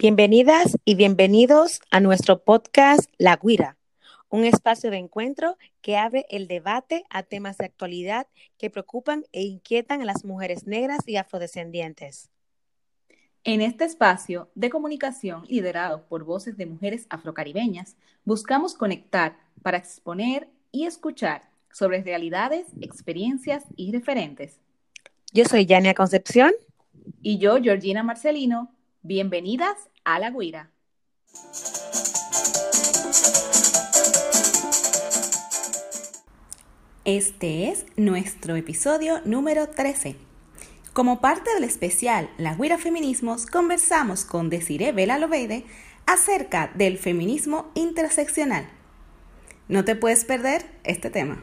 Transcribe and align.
Bienvenidas 0.00 0.78
y 0.84 0.94
bienvenidos 0.94 1.80
a 1.90 1.98
nuestro 1.98 2.44
podcast 2.44 3.10
La 3.18 3.34
Guira, 3.34 3.76
un 4.28 4.44
espacio 4.44 4.92
de 4.92 4.98
encuentro 4.98 5.56
que 5.80 5.96
abre 5.96 6.24
el 6.30 6.46
debate 6.46 7.02
a 7.10 7.24
temas 7.24 7.58
de 7.58 7.64
actualidad 7.64 8.28
que 8.58 8.70
preocupan 8.70 9.24
e 9.32 9.42
inquietan 9.42 10.00
a 10.00 10.04
las 10.04 10.24
mujeres 10.24 10.68
negras 10.68 11.00
y 11.08 11.16
afrodescendientes. 11.16 12.30
En 13.42 13.60
este 13.60 13.86
espacio 13.86 14.48
de 14.54 14.70
comunicación 14.70 15.42
liderado 15.48 16.06
por 16.06 16.22
voces 16.22 16.56
de 16.56 16.66
mujeres 16.66 17.08
afrocaribeñas, 17.10 17.96
buscamos 18.24 18.74
conectar 18.74 19.36
para 19.62 19.78
exponer 19.78 20.48
y 20.70 20.86
escuchar 20.86 21.50
sobre 21.72 22.04
realidades, 22.04 22.68
experiencias 22.80 23.64
y 23.74 23.90
referentes. 23.90 24.60
Yo 25.32 25.44
soy 25.44 25.66
Yania 25.66 25.94
Concepción. 25.94 26.52
Y 27.20 27.38
yo, 27.38 27.60
Georgina 27.60 28.04
Marcelino. 28.04 28.72
Bienvenidas 29.02 29.88
a 30.08 30.18
La 30.18 30.30
Guira. 30.30 30.70
Este 37.04 37.68
es 37.68 37.84
nuestro 37.96 38.56
episodio 38.56 39.20
número 39.26 39.68
13. 39.68 40.16
Como 40.94 41.20
parte 41.20 41.52
del 41.52 41.64
especial 41.64 42.30
La 42.38 42.54
Guira 42.54 42.78
Feminismos, 42.78 43.44
conversamos 43.44 44.24
con 44.24 44.48
Desiree 44.48 44.92
Vela 44.92 45.18
Loveide 45.18 45.66
acerca 46.06 46.70
del 46.74 46.96
feminismo 46.96 47.70
interseccional. 47.74 48.66
No 49.68 49.84
te 49.84 49.94
puedes 49.94 50.24
perder 50.24 50.64
este 50.84 51.10
tema. 51.10 51.42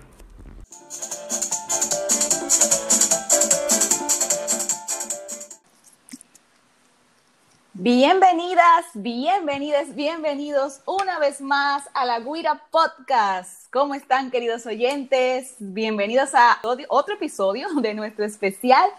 Bienvenidas, 7.77 8.85
bienvenidas, 8.93 9.93
bienvenidos 9.95 10.79
una 10.85 11.19
vez 11.19 11.41
más 11.41 11.83
a 11.93 12.05
la 12.05 12.21
Guira 12.21 12.63
Podcast. 12.71 13.69
¿Cómo 13.69 13.93
están, 13.95 14.31
queridos 14.31 14.65
oyentes? 14.65 15.55
Bienvenidos 15.59 16.29
a 16.35 16.57
otro 16.87 17.15
episodio 17.15 17.67
de 17.81 17.93
nuestro 17.93 18.23
especial 18.23 18.89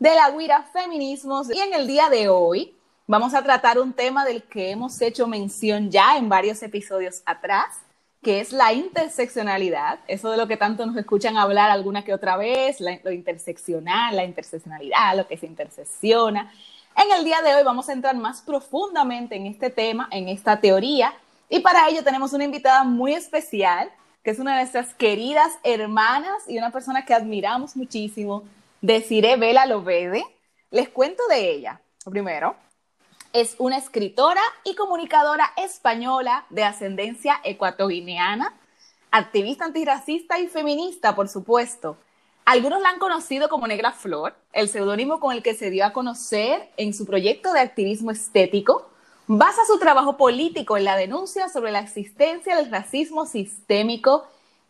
de 0.00 0.16
la 0.16 0.32
Guira 0.32 0.64
Feminismos. 0.72 1.48
Y 1.54 1.60
en 1.60 1.74
el 1.74 1.86
día 1.86 2.08
de 2.08 2.28
hoy 2.28 2.74
vamos 3.06 3.34
a 3.34 3.42
tratar 3.44 3.78
un 3.78 3.92
tema 3.92 4.24
del 4.24 4.42
que 4.42 4.72
hemos 4.72 5.00
hecho 5.00 5.28
mención 5.28 5.92
ya 5.92 6.16
en 6.18 6.28
varios 6.28 6.60
episodios 6.64 7.22
atrás, 7.26 7.82
que 8.20 8.40
es 8.40 8.52
la 8.52 8.72
interseccionalidad. 8.72 10.00
Eso 10.08 10.32
de 10.32 10.38
lo 10.38 10.48
que 10.48 10.56
tanto 10.56 10.84
nos 10.86 10.96
escuchan 10.96 11.36
hablar 11.36 11.70
alguna 11.70 12.02
que 12.02 12.12
otra 12.12 12.36
vez, 12.36 12.80
lo 12.80 13.12
interseccional, 13.12 14.16
la 14.16 14.24
interseccionalidad, 14.24 15.16
lo 15.16 15.28
que 15.28 15.36
se 15.36 15.46
intersecciona. 15.46 16.52
En 16.96 17.10
el 17.10 17.24
día 17.24 17.42
de 17.42 17.54
hoy 17.54 17.64
vamos 17.64 17.88
a 17.88 17.92
entrar 17.92 18.16
más 18.16 18.40
profundamente 18.42 19.34
en 19.34 19.46
este 19.46 19.68
tema, 19.68 20.08
en 20.12 20.28
esta 20.28 20.60
teoría, 20.60 21.12
y 21.48 21.58
para 21.58 21.88
ello 21.88 22.04
tenemos 22.04 22.32
una 22.32 22.44
invitada 22.44 22.84
muy 22.84 23.14
especial, 23.14 23.90
que 24.22 24.30
es 24.30 24.38
una 24.38 24.52
de 24.52 24.60
nuestras 24.62 24.94
queridas 24.94 25.58
hermanas 25.64 26.44
y 26.46 26.56
una 26.56 26.70
persona 26.70 27.04
que 27.04 27.12
admiramos 27.12 27.74
muchísimo, 27.74 28.44
Desiree 28.80 29.36
Vela 29.36 29.66
Lovede. 29.66 30.24
Les 30.70 30.88
cuento 30.88 31.26
de 31.28 31.50
ella. 31.50 31.80
Primero, 32.08 32.54
es 33.32 33.56
una 33.58 33.76
escritora 33.76 34.40
y 34.62 34.76
comunicadora 34.76 35.50
española 35.56 36.46
de 36.50 36.62
ascendencia 36.62 37.40
ecuatoguineana, 37.42 38.54
activista 39.10 39.64
antirracista 39.64 40.38
y 40.38 40.46
feminista, 40.46 41.14
por 41.16 41.28
supuesto. 41.28 41.96
Algunos 42.44 42.82
la 42.82 42.90
han 42.90 42.98
conocido 42.98 43.48
como 43.48 43.66
Negra 43.66 43.92
Flor, 43.92 44.34
el 44.52 44.68
seudónimo 44.68 45.18
con 45.18 45.34
el 45.34 45.42
que 45.42 45.54
se 45.54 45.70
dio 45.70 45.86
a 45.86 45.94
conocer 45.94 46.68
en 46.76 46.92
su 46.92 47.06
proyecto 47.06 47.54
de 47.54 47.60
activismo 47.60 48.10
estético. 48.10 48.86
Basa 49.26 49.64
su 49.66 49.78
trabajo 49.78 50.18
político 50.18 50.76
en 50.76 50.84
la 50.84 50.96
denuncia 50.96 51.48
sobre 51.48 51.72
la 51.72 51.78
existencia 51.78 52.56
del 52.56 52.70
racismo 52.70 53.24
sistémico 53.24 54.26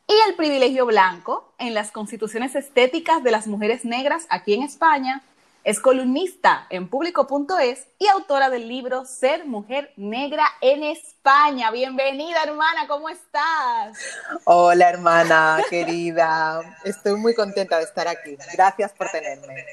y 0.06 0.14
el 0.28 0.36
privilegio 0.36 0.86
blanco 0.86 1.52
en 1.58 1.74
las 1.74 1.90
constituciones 1.90 2.54
estéticas 2.54 3.24
de 3.24 3.32
las 3.32 3.48
mujeres 3.48 3.84
negras 3.84 4.26
aquí 4.30 4.54
en 4.54 4.62
España 4.62 5.22
es 5.64 5.80
columnista 5.80 6.66
en 6.68 6.88
público.es 6.88 7.88
y 7.98 8.06
autora 8.08 8.50
del 8.50 8.68
libro 8.68 9.06
Ser 9.06 9.46
Mujer 9.46 9.94
Negra 9.96 10.44
en 10.60 10.84
España. 10.84 11.70
Bienvenida, 11.70 12.42
hermana, 12.44 12.86
¿cómo 12.86 13.08
estás? 13.08 13.98
Hola, 14.44 14.90
hermana 14.90 15.62
querida. 15.70 16.60
Estoy 16.84 17.18
muy 17.18 17.34
contenta 17.34 17.78
de 17.78 17.84
estar 17.84 18.06
aquí. 18.06 18.36
Gracias 18.52 18.92
por 18.92 19.08
tenerme. 19.08 19.64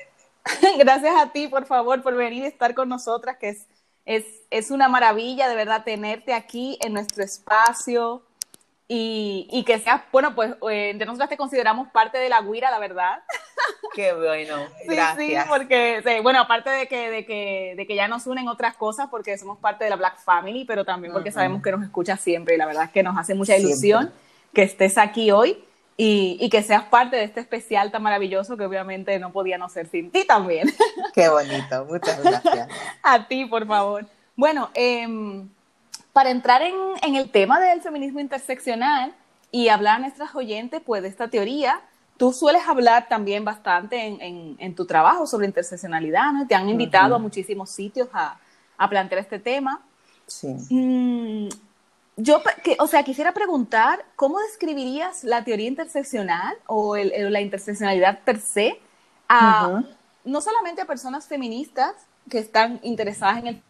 Gracias 0.79 1.13
a 1.13 1.29
ti, 1.33 1.49
por 1.49 1.65
favor, 1.65 2.01
por 2.01 2.15
venir 2.15 2.43
y 2.43 2.47
estar 2.47 2.73
con 2.73 2.87
nosotras, 2.87 3.35
que 3.37 3.49
es, 3.49 3.67
es, 4.05 4.23
es 4.49 4.71
una 4.71 4.87
maravilla 4.87 5.49
de 5.49 5.55
verdad 5.55 5.83
tenerte 5.83 6.33
aquí 6.33 6.79
en 6.81 6.93
nuestro 6.93 7.21
espacio 7.21 8.23
y, 8.93 9.63
que 9.65 9.79
seas, 9.79 10.01
bueno, 10.11 10.35
pues 10.35 10.53
eh, 10.69 10.93
de 10.97 11.05
nosotras 11.05 11.29
te 11.29 11.37
consideramos 11.37 11.89
parte 11.91 12.17
de 12.17 12.27
la 12.27 12.41
guira, 12.41 12.69
la 12.71 12.79
verdad. 12.79 13.23
Qué 13.93 14.13
bueno, 14.13 14.55
gracias. 14.85 15.45
Sí, 15.45 15.49
porque, 15.49 16.19
bueno, 16.23 16.39
aparte 16.39 16.69
de 16.69 16.87
que, 16.87 17.09
de, 17.09 17.25
que, 17.25 17.73
de 17.75 17.87
que 17.87 17.95
ya 17.95 18.07
nos 18.07 18.27
unen 18.27 18.47
otras 18.47 18.75
cosas, 18.75 19.07
porque 19.09 19.37
somos 19.37 19.57
parte 19.59 19.83
de 19.83 19.89
la 19.89 19.95
Black 19.95 20.19
Family, 20.19 20.65
pero 20.65 20.85
también 20.85 21.13
porque 21.13 21.31
sabemos 21.31 21.61
que 21.61 21.71
nos 21.71 21.83
escuchas 21.83 22.19
siempre 22.19 22.55
y 22.55 22.57
la 22.57 22.65
verdad 22.65 22.85
es 22.85 22.91
que 22.91 23.03
nos 23.03 23.17
hace 23.17 23.35
mucha 23.35 23.57
ilusión 23.57 24.11
que 24.53 24.63
estés 24.63 24.97
aquí 24.97 25.31
hoy 25.31 25.63
y, 25.97 26.37
y, 26.39 26.49
que 26.49 26.63
seas 26.63 26.83
parte 26.83 27.15
de 27.15 27.23
este 27.23 27.41
especial 27.41 27.91
tan 27.91 28.01
maravilloso 28.01 28.57
que 28.57 28.65
obviamente 28.65 29.19
no 29.19 29.31
podía 29.31 29.57
no 29.57 29.69
ser 29.69 29.87
sin 29.87 30.09
ti 30.09 30.25
también. 30.25 30.69
Qué 31.13 31.29
bonito, 31.29 31.85
muchas 31.85 32.23
gracias. 32.23 32.67
A 33.03 33.27
ti, 33.27 33.45
por 33.45 33.67
favor. 33.67 34.05
Bueno, 34.35 34.69
eh, 34.73 35.45
para 36.13 36.29
entrar 36.29 36.61
en, 36.61 37.15
el 37.15 37.29
tema 37.29 37.59
del 37.59 37.81
feminismo 37.81 38.19
interseccional 38.19 39.13
y 39.51 39.69
hablar 39.69 39.97
a 39.97 39.99
nuestras 39.99 40.33
oyentes 40.35 40.81
pues, 40.85 41.01
de 41.01 41.09
esta 41.09 41.29
teoría, 41.29 41.81
tú 42.21 42.31
sueles 42.31 42.61
hablar 42.67 43.07
también 43.09 43.43
bastante 43.43 43.97
en, 43.99 44.75
tu 44.75 44.85
trabajo 44.85 45.25
sobre 45.25 45.47
interseccionalidad, 45.47 46.31
¿no? 46.31 46.45
Te 46.45 46.53
han 46.53 46.69
invitado 46.69 47.15
a 47.15 47.17
muchísimos 47.17 47.71
sitios 47.71 48.09
a, 48.13 48.37
plantear 48.87 49.21
este 49.21 49.39
tema. 49.39 49.81
Sí. 50.27 50.55
Mm, 50.69 51.49
yo, 52.17 52.39
o 52.77 52.85
sea, 52.85 53.01
quisiera 53.01 53.31
preguntar, 53.31 54.05
¿cómo 54.15 54.37
describirías 54.37 55.23
la 55.23 55.43
teoría 55.43 55.67
interseccional 55.67 56.55
o 56.67 56.95
la 56.95 57.41
interseccionalidad 57.41 58.19
per 58.19 58.39
se 58.39 58.79
a, 59.27 59.81
no 60.23 60.41
solamente 60.41 60.83
a 60.83 60.85
personas 60.85 61.25
feministas 61.25 61.95
que 62.29 62.37
están 62.37 62.79
interesadas 62.83 63.39
en 63.39 63.47
el 63.47 63.63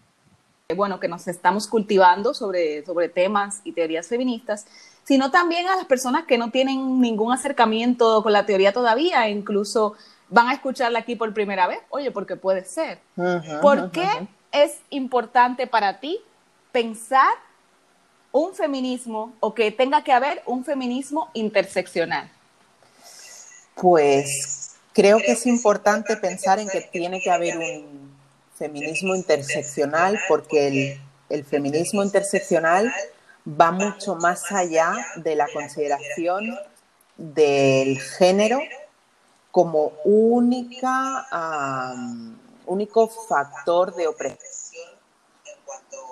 bueno, 0.76 1.00
que 1.00 1.08
nos 1.08 1.28
estamos 1.28 1.68
cultivando 1.68 2.34
sobre, 2.34 2.86
sobre 2.86 3.08
temas 3.08 3.62
y 3.64 3.72
teorías 3.72 4.08
feministas, 4.08 4.66
sino 5.12 5.30
también 5.30 5.68
a 5.68 5.76
las 5.76 5.84
personas 5.84 6.24
que 6.26 6.38
no 6.38 6.52
tienen 6.52 7.02
ningún 7.02 7.34
acercamiento 7.34 8.24
con 8.24 8.32
la 8.32 8.46
teoría 8.46 8.72
todavía, 8.72 9.28
incluso 9.28 9.94
van 10.30 10.48
a 10.48 10.54
escucharla 10.54 11.00
aquí 11.00 11.18
por 11.18 11.34
primera 11.34 11.68
vez, 11.68 11.80
oye, 11.90 12.12
porque 12.12 12.38
puede 12.38 12.64
ser. 12.64 13.00
¿Por 13.62 13.92
qué 13.92 14.08
es 14.54 14.78
importante 14.90 15.68
para 15.68 16.00
ti 16.00 16.18
pensar 16.72 17.34
un 18.32 18.54
feminismo 18.56 19.34
o 19.42 19.54
que 19.54 19.70
tenga 19.72 20.02
que 20.02 20.14
haber 20.14 20.44
un 20.46 20.64
feminismo 20.64 21.30
interseccional? 21.34 22.32
Pues 23.76 24.78
creo 24.94 25.18
que 25.18 25.34
es 25.34 25.46
importante 25.46 26.16
pensar 26.16 26.58
en 26.60 26.70
que 26.70 26.80
tiene 26.80 27.20
que 27.20 27.32
haber 27.32 27.58
un 27.58 28.16
feminismo 28.56 29.14
interseccional 29.14 30.18
porque 30.30 30.98
el, 31.28 31.44
feminismo 31.44 32.02
interseccional 32.02 32.90
va 33.47 33.72
mucho 33.72 34.16
más 34.16 34.52
allá 34.52 34.93
de 35.17 35.35
la 35.35 35.47
consideración 35.52 36.58
del 37.17 37.99
género 37.99 38.59
como 39.52 39.93
única, 40.05 41.28
único 42.66 43.08
factor 43.08 43.93
de 43.96 44.08
opresión 44.08 44.90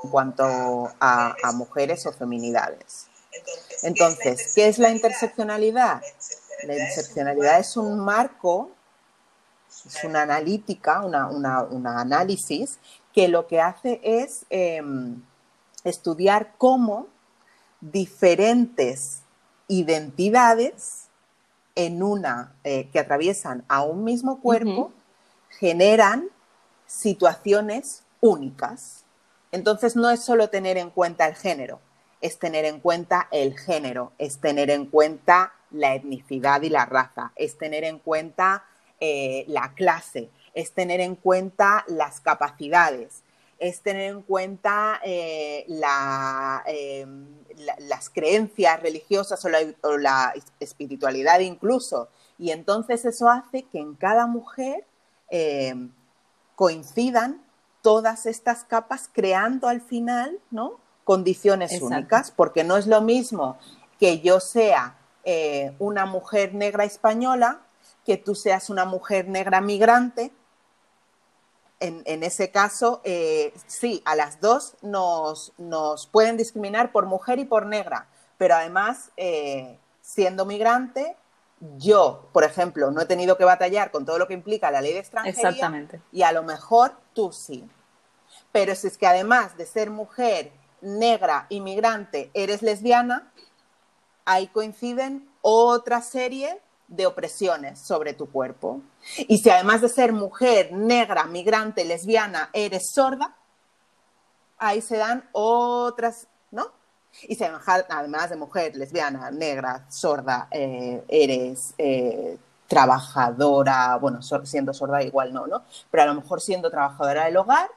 en 0.03 0.09
cuanto 0.09 0.91
a, 0.99 1.35
mujeres 1.53 2.05
o 2.05 2.11
feminidades. 2.11 3.07
Entonces, 3.83 4.53
¿qué 4.55 4.67
es 4.67 4.77
la 4.77 4.89
interseccionalidad? 4.89 6.01
La 6.63 6.73
interseccionalidad 6.73 7.59
es 7.59 7.77
un 7.77 7.99
marco 7.99 8.71
es 9.85 10.03
una 10.03 10.23
analítica, 10.23 11.01
un 11.05 11.87
análisis 11.87 12.79
que 13.13 13.27
lo 13.27 13.47
que 13.47 13.61
hace 13.61 13.99
es 14.03 14.45
em, 14.49 15.21
estudiar 15.83 16.53
cómo 16.57 17.07
diferentes 17.81 19.21
identidades 19.67 21.07
en 21.75 22.03
una 22.03 22.55
eh, 22.63 22.89
que 22.91 22.99
atraviesan 22.99 23.63
a 23.67 23.83
un 23.83 24.03
mismo 24.03 24.41
cuerpo 24.41 24.91
generan 25.49 26.27
situaciones 26.85 28.03
únicas. 28.19 29.05
Entonces 29.51 29.95
no 29.95 30.09
es 30.09 30.23
solo 30.23 30.49
tener 30.49 30.77
en 30.77 30.89
cuenta 30.89 31.27
el 31.27 31.35
género, 31.35 31.79
es 32.21 32.37
tener 32.37 32.65
en 32.65 32.79
cuenta 32.79 33.27
el 33.31 33.57
género, 33.57 34.11
es 34.17 34.39
tener 34.39 34.69
en 34.69 34.85
cuenta 34.85 35.53
la 35.71 35.95
etnicidad 35.95 36.61
y 36.63 36.69
la 36.69 36.85
raza, 36.85 37.31
es 37.35 37.57
tener 37.57 37.83
en 37.83 37.99
cuenta 37.99 38.65
eh, 38.99 39.45
la 39.47 39.73
clase, 39.73 40.29
es 40.53 40.73
tener 40.73 40.99
en 40.99 41.15
cuenta 41.15 41.85
las 41.87 42.19
capacidades. 42.19 43.23
Es 43.59 43.81
tener 43.81 44.11
en 44.11 44.21
cuenta 44.21 45.01
eh, 45.03 45.65
eh, 45.67 47.07
las 47.79 48.09
creencias 48.09 48.81
religiosas 48.81 49.43
o 49.43 49.97
la, 49.97 50.33
espiritualidad 50.59 51.39
incluso. 51.39 52.07
Y 52.37 52.51
entonces 52.51 53.03
eso 53.03 53.29
hace 53.29 53.63
que 53.63 53.79
en 53.79 53.95
cada 53.95 54.27
mujer 54.27 54.85
eh, 55.29 55.75
coincidan 56.55 57.43
todas 57.81 58.25
estas 58.25 58.63
capas 58.63 59.09
creando 59.11 59.67
al 59.67 59.81
final 59.81 60.39
¿no? 60.51 60.79
condiciones 61.03 61.81
únicas, 61.81 62.31
porque 62.31 62.63
no 62.63 62.77
es 62.77 62.87
lo 62.87 63.01
mismo 63.01 63.57
que 63.99 64.21
yo 64.21 64.39
sea 64.39 64.95
una 65.77 66.05
mujer 66.07 66.55
negra 66.55 66.85
española, 66.85 67.61
que 68.05 68.17
tú 68.17 68.33
seas 68.33 68.71
una 68.71 68.85
mujer 68.85 69.27
negra 69.27 69.61
migrante, 69.61 70.31
en, 71.79 72.23
ese 72.23 72.51
caso, 72.51 73.01
eh, 73.03 73.53
sí, 73.67 74.01
a 74.05 74.15
las 74.15 74.41
dos 74.41 74.75
nos, 74.81 75.53
pueden 76.11 76.37
discriminar 76.37 76.91
por 76.91 77.05
mujer 77.05 77.39
y 77.39 77.45
por 77.45 77.65
negra, 77.65 78.07
pero 78.37 78.55
además, 78.55 79.11
eh, 79.17 79.79
siendo 80.01 80.45
migrante, 80.45 81.15
yo, 81.77 82.29
por 82.33 82.43
ejemplo, 82.43 82.91
no 82.91 83.01
he 83.01 83.05
tenido 83.05 83.37
que 83.37 83.43
batallar 83.43 83.91
con 83.91 84.05
todo 84.05 84.17
lo 84.17 84.27
que 84.27 84.33
implica 84.33 84.71
la 84.71 84.81
ley 84.81 84.93
de 84.93 84.99
extranjería. 84.99 85.49
Exactamente. 85.49 86.01
Y 86.11 86.23
a 86.23 86.31
lo 86.31 86.43
mejor 86.43 86.93
tú 87.13 87.31
sí. 87.31 87.69
Pero 88.51 88.75
si 88.75 88.87
es 88.87 88.97
que 88.97 89.07
además 89.07 89.57
de 89.57 89.65
ser 89.65 89.89
mujer, 89.89 90.51
negra, 90.81 91.45
inmigrante, 91.49 92.31
eres 92.33 92.61
lesbiana, 92.61 93.31
ahí 94.25 94.47
coinciden 94.47 95.29
otra 95.41 96.01
serie 96.01 96.61
de 96.89 97.05
opresiones 97.05 97.79
sobre 97.79 98.13
tu 98.13 98.29
cuerpo. 98.29 98.81
Y 99.17 99.37
si 99.37 99.49
además 99.49 99.81
de 99.81 99.89
ser 99.89 100.11
mujer, 100.11 100.73
negra, 100.73 101.25
migrante, 101.25 101.85
lesbiana, 101.85 102.49
eres 102.51 102.91
sorda, 102.91 103.35
ahí 104.57 104.81
se 104.81 104.97
dan 104.97 105.27
otras, 105.31 106.27
¿no? 106.51 106.67
Y 107.23 107.35
si 107.35 107.43
además 107.43 108.29
de 108.29 108.35
mujer, 108.35 108.75
lesbiana, 108.75 109.31
negra, 109.31 109.85
sorda, 109.89 110.47
eh, 110.51 111.03
eres 111.07 111.73
eh, 111.77 112.37
trabajadora, 112.67 113.95
bueno, 113.97 114.21
siendo 114.21 114.73
sorda 114.73 115.01
igual 115.03 115.33
no, 115.33 115.47
¿no? 115.47 115.63
Pero 115.89 116.03
a 116.03 116.05
lo 116.07 116.15
mejor 116.15 116.41
siendo 116.41 116.69
trabajadora 116.69 117.25
del 117.25 117.37
hogar, 117.37 117.69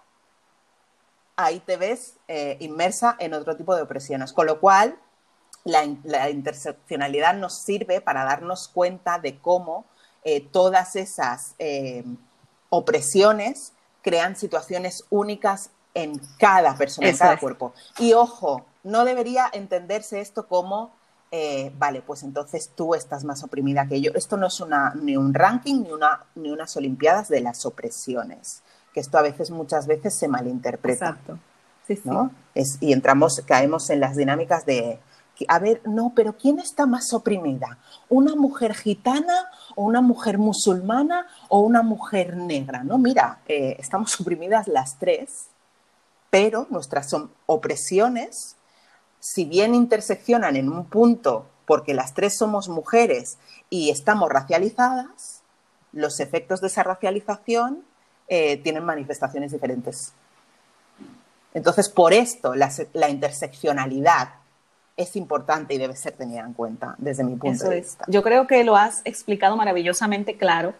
ahí 1.36 1.60
te 1.60 1.76
ves 1.76 2.16
eh, 2.28 2.56
inmersa 2.60 3.16
en 3.18 3.34
otro 3.34 3.56
tipo 3.56 3.74
de 3.74 3.82
opresiones. 3.82 4.32
Con 4.32 4.46
lo 4.46 4.60
cual, 4.60 4.96
la, 5.64 6.30
interseccionalidad 6.30 7.34
nos 7.34 7.58
sirve 7.58 8.00
para 8.00 8.24
darnos 8.24 8.68
cuenta 8.68 9.18
de 9.18 9.38
cómo 9.38 9.84
eh, 10.24 10.40
todas 10.40 10.96
esas 10.96 11.54
eh, 11.58 12.04
opresiones 12.68 13.72
crean 14.02 14.36
situaciones 14.36 15.04
únicas 15.10 15.70
en 15.94 16.20
cada 16.38 16.76
persona, 16.76 17.08
en 17.08 17.16
cada 17.16 17.38
cuerpo. 17.38 17.72
Y 17.98 18.14
ojo, 18.14 18.64
no 18.82 19.04
debería 19.04 19.48
entenderse 19.52 20.20
esto 20.20 20.48
como, 20.48 20.92
eh, 21.30 21.72
vale, 21.78 22.02
pues 22.02 22.22
entonces 22.22 22.70
tú 22.74 22.94
estás 22.94 23.24
más 23.24 23.44
oprimida 23.44 23.86
que 23.86 24.00
yo. 24.00 24.10
Esto 24.14 24.36
no 24.36 24.46
es 24.46 24.60
una, 24.60 24.94
ni 24.94 25.16
un 25.16 25.34
ranking 25.34 25.82
ni, 25.82 25.92
una, 25.92 26.24
ni 26.34 26.50
unas 26.50 26.76
Olimpiadas 26.76 27.28
de 27.28 27.40
las 27.40 27.64
opresiones, 27.66 28.62
que 28.92 29.00
esto 29.00 29.18
a 29.18 29.22
veces, 29.22 29.50
muchas 29.50 29.86
veces 29.86 30.18
se 30.18 30.28
malinterpreta. 30.28 31.10
Exacto. 31.10 31.38
Sí, 31.86 31.96
sí. 31.96 32.78
y 32.80 32.92
entramos, 32.92 33.42
caemos 33.44 33.90
en 33.90 33.98
las 33.98 34.16
dinámicas 34.16 34.64
de, 34.64 35.00
a 35.48 35.58
ver, 35.58 35.80
no, 35.84 36.12
pero 36.14 36.36
¿quién 36.36 36.58
está 36.58 36.86
más 36.86 37.12
oprimida? 37.12 37.78
¿Una 38.08 38.34
mujer 38.34 38.74
gitana 38.74 39.50
o 39.74 39.84
una 39.84 40.00
mujer 40.00 40.38
musulmana 40.38 41.26
o 41.48 41.60
una 41.60 41.82
mujer 41.82 42.36
negra? 42.36 42.84
No, 42.84 42.98
mira, 42.98 43.40
eh, 43.48 43.76
estamos 43.78 44.18
oprimidas 44.20 44.68
las 44.68 44.98
tres, 44.98 45.48
pero 46.30 46.66
nuestras 46.70 47.14
opresiones, 47.46 48.56
si 49.20 49.44
bien 49.44 49.74
interseccionan 49.74 50.56
en 50.56 50.68
un 50.68 50.86
punto 50.86 51.46
porque 51.66 51.94
las 51.94 52.14
tres 52.14 52.36
somos 52.36 52.68
mujeres 52.68 53.38
y 53.70 53.90
estamos 53.90 54.28
racializadas, 54.28 55.42
los 55.92 56.20
efectos 56.20 56.60
de 56.60 56.66
esa 56.66 56.82
racialización 56.82 57.84
eh, 58.28 58.56
tienen 58.58 58.84
manifestaciones 58.84 59.52
diferentes. 59.52 60.12
Entonces, 61.54 61.88
por 61.88 62.12
esto 62.12 62.54
la 62.54 63.08
interseccionalidad 63.10 64.41
es 64.96 65.16
importante 65.16 65.74
y 65.74 65.78
debe 65.78 65.96
ser 65.96 66.12
tenida 66.12 66.40
en 66.40 66.52
cuenta 66.52 66.94
desde 66.98 67.24
mi 67.24 67.36
punto 67.36 67.68
de 67.68 67.80
vista. 67.80 68.04
Yo 68.08 68.22
creo 68.22 68.46
que 68.46 68.62
lo 68.64 68.76
has 68.76 69.00
explicado 69.04 69.56
maravillosamente 69.56 70.36
claro. 70.36 70.74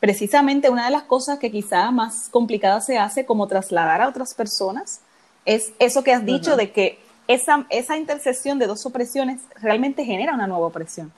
Precisamente 0.00 0.70
una 0.70 0.84
de 0.84 0.90
las 0.90 1.02
cosas 1.02 1.38
que 1.38 1.50
quizá 1.50 1.90
más 1.90 2.28
complicada 2.30 2.80
se 2.80 2.98
hace 2.98 3.26
como 3.26 3.46
trasladar 3.46 4.00
a 4.00 4.08
otras 4.08 4.34
personas 4.34 5.00
es 5.44 5.72
eso 5.78 6.04
que 6.04 6.12
has 6.12 6.24
dicho 6.24 6.56
de 6.56 6.70
que 6.72 6.98
esa, 7.26 7.66
esa 7.68 7.96
intersección 7.96 8.58
de 8.58 8.66
dos 8.66 8.86
opresiones 8.86 9.40
realmente 9.60 10.04
genera 10.04 10.34
una 10.34 10.46
nueva 10.46 10.66
opresión. 10.66 11.12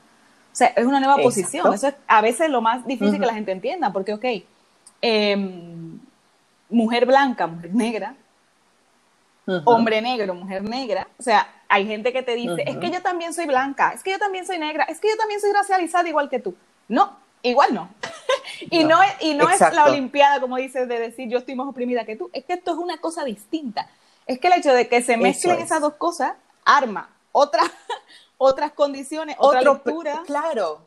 O 0.52 0.56
sea, 0.56 0.68
es 0.68 0.84
una 0.84 0.98
nueva 0.98 1.16
posición. 1.18 1.72
Eso 1.72 1.88
es 1.88 1.94
a 2.06 2.20
veces 2.20 2.50
lo 2.50 2.60
más 2.60 2.86
difícil 2.86 3.20
que 3.20 3.26
la 3.26 3.34
gente 3.34 3.52
entienda, 3.52 3.92
porque, 3.92 4.14
ok, 4.14 4.24
em, 5.00 5.98
mujer 6.68 7.06
blanca, 7.06 7.46
mujer 7.46 7.74
negra, 7.74 8.14
hombre 9.64 10.02
negro, 10.02 10.34
mujer 10.34 10.62
negra, 10.62 11.08
o 11.18 11.22
sea, 11.22 11.46
hay 11.70 11.86
gente 11.86 12.12
que 12.12 12.24
te 12.24 12.34
dice, 12.34 12.64
es 12.66 12.76
que 12.78 12.90
yo 12.90 13.00
también 13.00 13.32
soy 13.32 13.46
blanca, 13.46 13.92
es 13.94 14.02
que 14.02 14.10
yo 14.10 14.18
también 14.18 14.44
soy 14.44 14.58
negra, 14.58 14.84
es 14.84 14.98
que 14.98 15.08
yo 15.08 15.16
también 15.16 15.40
soy 15.40 15.52
racializada 15.52 16.08
igual 16.08 16.28
que 16.28 16.40
tú. 16.40 16.56
No, 16.88 17.16
igual 17.42 17.72
no. 17.72 17.88
y 18.70 18.82
no, 18.82 19.00
es, 19.00 19.12
y 19.20 19.34
no 19.34 19.48
es 19.48 19.60
la 19.60 19.84
Olimpiada, 19.84 20.40
como 20.40 20.56
dices, 20.56 20.88
de 20.88 20.98
decir 20.98 21.28
yo 21.28 21.38
estoy 21.38 21.54
más 21.54 21.68
oprimida 21.68 22.04
que 22.04 22.16
tú. 22.16 22.28
Es 22.32 22.44
que 22.44 22.54
esto 22.54 22.72
es 22.72 22.76
una 22.76 22.98
cosa 22.98 23.24
distinta. 23.24 23.88
Es 24.26 24.40
que 24.40 24.48
el 24.48 24.54
hecho 24.54 24.72
de 24.74 24.88
que 24.88 25.00
se 25.00 25.16
mezclen 25.16 25.60
esas 25.60 25.80
dos 25.80 25.94
cosas 25.94 26.32
arma 26.64 27.08
otra, 27.30 27.62
otras 28.36 28.72
condiciones, 28.72 29.36
otra 29.38 29.62
lectura. 29.62 30.22
Claro, 30.26 30.80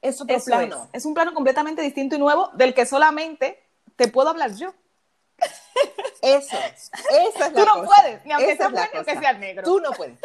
es 0.00 0.22
otro 0.22 0.38
plano. 0.42 0.88
Es. 0.92 1.02
es 1.02 1.04
un 1.04 1.12
plano 1.12 1.34
completamente 1.34 1.82
distinto 1.82 2.16
y 2.16 2.18
nuevo 2.18 2.48
del 2.54 2.72
que 2.72 2.86
solamente 2.86 3.62
te 3.96 4.08
puedo 4.08 4.30
hablar 4.30 4.54
yo. 4.54 4.72
Eso 6.22 6.56
es. 6.56 6.90
Esa 7.10 7.46
es 7.46 7.52
Tú 7.52 7.64
no 7.64 7.84
puedes, 7.84 8.24
ni 8.24 8.32
aunque 8.32 8.56
sea 8.56 8.90
que 9.04 9.18
sea 9.18 9.32
negro. 9.32 9.64
Tú 9.64 9.80
no 9.80 9.90
puedes. 9.92 10.18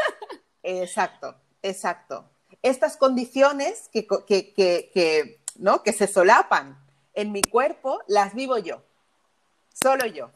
Exacto, 0.64 1.36
exacto. 1.62 2.26
Estas 2.62 2.98
condiciones 2.98 3.90
que, 3.94 4.08
que, 4.28 4.54
que, 4.54 5.40
¿no? 5.58 5.84
que 5.84 5.94
se 5.94 6.08
solapan 6.08 6.78
en 7.14 7.32
mi 7.32 7.42
cuerpo, 7.44 8.02
las 8.08 8.34
vivo 8.34 8.58
yo. 8.58 8.82
Solo 9.74 10.06
yo. 10.08 10.32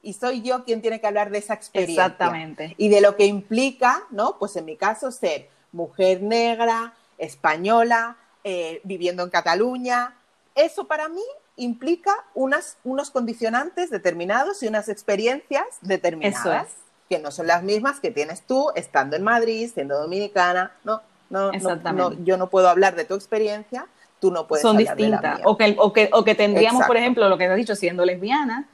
Y 0.00 0.14
soy 0.14 0.42
yo 0.42 0.64
quien 0.64 0.80
tiene 0.80 1.00
que 1.00 1.06
hablar 1.06 1.30
de 1.30 1.38
esa 1.38 1.54
experiencia. 1.54 2.06
Exactamente. 2.06 2.74
Y 2.78 2.88
de 2.88 3.00
lo 3.00 3.16
que 3.16 3.26
implica, 3.26 4.04
¿no? 4.10 4.38
Pues 4.38 4.56
en 4.56 4.64
mi 4.64 4.76
caso, 4.76 5.12
ser 5.12 5.48
mujer 5.70 6.22
negra, 6.22 6.94
española, 7.18 8.16
eh, 8.42 8.80
viviendo 8.84 9.22
en 9.22 9.30
Cataluña. 9.30 10.16
Eso 10.54 10.86
para 10.86 11.08
mí 11.08 11.22
implica 11.56 12.12
unas, 12.34 12.78
unos 12.84 13.10
condicionantes 13.10 13.90
determinados 13.90 14.62
y 14.62 14.68
unas 14.68 14.88
experiencias 14.88 15.64
determinadas. 15.80 16.68
Que 17.08 17.18
no 17.18 17.30
son 17.30 17.46
las 17.46 17.62
mismas 17.62 18.00
que 18.00 18.10
tienes 18.10 18.42
tú 18.46 18.70
estando 18.74 19.16
en 19.16 19.22
Madrid, 19.22 19.70
siendo 19.72 19.98
dominicana. 19.98 20.72
No, 20.82 21.02
no, 21.28 21.52
no, 21.52 22.12
yo 22.24 22.36
no 22.36 22.48
puedo 22.48 22.68
hablar 22.68 22.96
de 22.96 23.04
tu 23.04 23.14
experiencia, 23.14 23.86
tú 24.18 24.30
no 24.30 24.46
puedes 24.46 24.62
son 24.62 24.76
hablar 24.76 24.96
distintas. 24.96 25.20
De 25.20 25.28
la 25.28 25.34
mía. 25.36 25.44
O, 25.46 25.56
que, 25.58 25.76
o, 25.78 25.92
que, 25.92 26.10
o 26.12 26.24
que 26.24 26.34
tendríamos, 26.34 26.86
por 26.86 26.96
ejemplo, 26.96 27.28
lo 27.28 27.36
que 27.36 27.46
has 27.46 27.56
dicho, 27.56 27.74
siendo 27.74 28.04
lesbiana, 28.04 28.68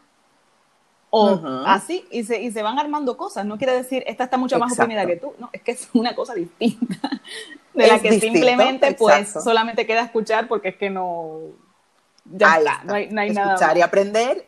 o 1.11 1.41
así, 1.67 2.07
y 2.11 2.25
se, 2.25 2.41
y 2.41 2.51
se 2.51 2.63
van 2.63 2.79
armando 2.79 3.17
cosas. 3.17 3.47
No 3.47 3.57
quiere 3.57 3.73
decir, 3.73 4.05
esta 4.07 4.25
está 4.25 4.37
mucho 4.37 4.59
más 4.59 4.73
oprimida 4.73 5.07
que 5.07 5.17
tú. 5.17 5.33
No, 5.39 5.49
es 5.53 5.63
que 5.63 5.73
es 5.73 5.89
una 5.95 6.15
cosa 6.15 6.35
distinta. 6.35 6.97
De 7.75 7.87
la 7.87 7.99
que 8.01 8.19
simplemente, 8.19 8.95
pues, 8.95 9.33
solamente 9.33 9.87
queda 9.87 10.03
escuchar 10.03 10.49
porque 10.49 10.71
es 10.71 10.77
que 10.77 10.91
no 10.91 11.41
ya 12.31 12.61
no 12.85 12.95
hay, 12.95 13.09
nada. 13.11 13.55
Escuchar 13.55 13.79
y 13.79 13.83
aprender 13.83 14.47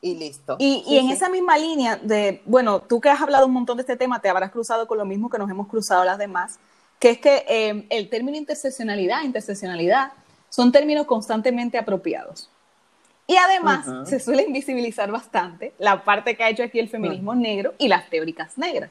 y 0.00 0.14
listo. 0.14 0.56
Y, 0.58 0.96
en 0.96 1.10
esa 1.10 1.28
misma 1.28 1.58
línea 1.58 1.96
de, 1.96 2.42
bueno, 2.46 2.80
tú 2.80 3.00
que 3.00 3.10
has 3.10 3.20
hablado 3.20 3.46
un 3.46 3.52
montón 3.52 3.76
de 3.76 3.82
este 3.82 3.96
tema, 3.96 4.20
te 4.20 4.28
habrás 4.28 4.50
cruzado 4.50 4.86
con 4.86 4.98
lo 4.98 5.04
mismo 5.04 5.28
que 5.28 5.38
nos 5.38 5.50
hemos 5.50 5.68
cruzado 5.68 6.04
las 6.04 6.18
demás, 6.18 6.58
que 6.98 7.10
es 7.10 7.18
que 7.18 7.44
em, 7.48 7.86
el 7.90 8.08
término 8.08 8.36
interseccionalidad, 8.36 9.22
interseccionalidad, 9.22 10.12
son 10.48 10.72
términos 10.72 11.06
constantemente 11.06 11.78
apropiados. 11.78 12.50
Y 13.26 13.36
además 13.36 14.08
se 14.08 14.18
suele 14.18 14.42
invisibilizar 14.42 15.08
bastante 15.12 15.72
la 15.78 16.02
parte 16.02 16.36
que 16.36 16.42
ha 16.42 16.48
hecho 16.48 16.64
aquí 16.64 16.80
el 16.80 16.88
feminismo 16.88 17.32
negro 17.32 17.74
y 17.78 17.86
las 17.86 18.10
teóricas 18.10 18.58
negras, 18.58 18.90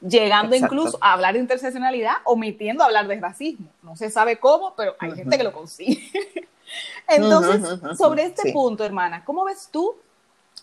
llegando 0.00 0.54
incluso 0.54 0.96
a 1.00 1.14
hablar 1.14 1.34
de 1.34 1.40
interseccionalidad, 1.40 2.18
omitiendo 2.24 2.84
hablar 2.84 3.08
de 3.08 3.18
racismo. 3.18 3.66
No 3.82 3.96
se 3.96 4.10
sabe 4.10 4.38
cómo, 4.38 4.74
pero 4.76 4.94
hay 5.00 5.10
gente 5.10 5.36
que 5.36 5.42
lo 5.42 5.52
consigue. 5.52 6.08
Entonces, 7.08 7.80
sobre 7.96 8.24
este 8.24 8.52
punto, 8.52 8.84
hermana, 8.84 9.24
¿cómo 9.24 9.44
ves 9.44 9.68
tú 9.70 9.94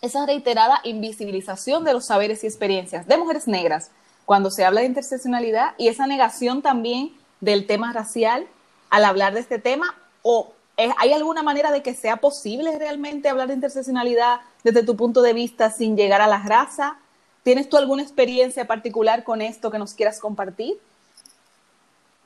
esa 0.02 0.26
reiterada 0.26 0.80
invisibilización 0.84 1.84
de 1.84 1.92
los 1.92 2.06
saberes 2.06 2.44
y 2.44 2.46
experiencias 2.46 3.06
de 3.06 3.16
mujeres 3.16 3.48
negras 3.48 3.90
cuando 4.24 4.50
se 4.50 4.64
habla 4.64 4.80
de 4.80 4.86
interseccionalidad 4.86 5.74
y 5.78 5.88
esa 5.88 6.06
negación 6.06 6.62
también 6.62 7.12
del 7.40 7.66
tema 7.66 7.92
racial 7.92 8.46
al 8.90 9.04
hablar 9.04 9.34
de 9.34 9.40
este 9.40 9.58
tema? 9.58 9.94
¿O 10.22 10.52
hay 10.98 11.12
alguna 11.12 11.42
manera 11.42 11.70
de 11.70 11.82
que 11.82 11.94
sea 11.94 12.18
posible 12.18 12.78
realmente 12.78 13.28
hablar 13.28 13.48
de 13.48 13.54
interseccionalidad 13.54 14.40
desde 14.62 14.82
tu 14.82 14.96
punto 14.96 15.22
de 15.22 15.32
vista 15.32 15.70
sin 15.70 15.96
llegar 15.96 16.20
a 16.20 16.26
la 16.26 16.42
raza? 16.42 16.98
¿Tienes 17.42 17.68
tú 17.68 17.76
alguna 17.76 18.02
experiencia 18.02 18.66
particular 18.66 19.24
con 19.24 19.40
esto 19.40 19.70
que 19.70 19.78
nos 19.78 19.94
quieras 19.94 20.20
compartir? 20.20 20.78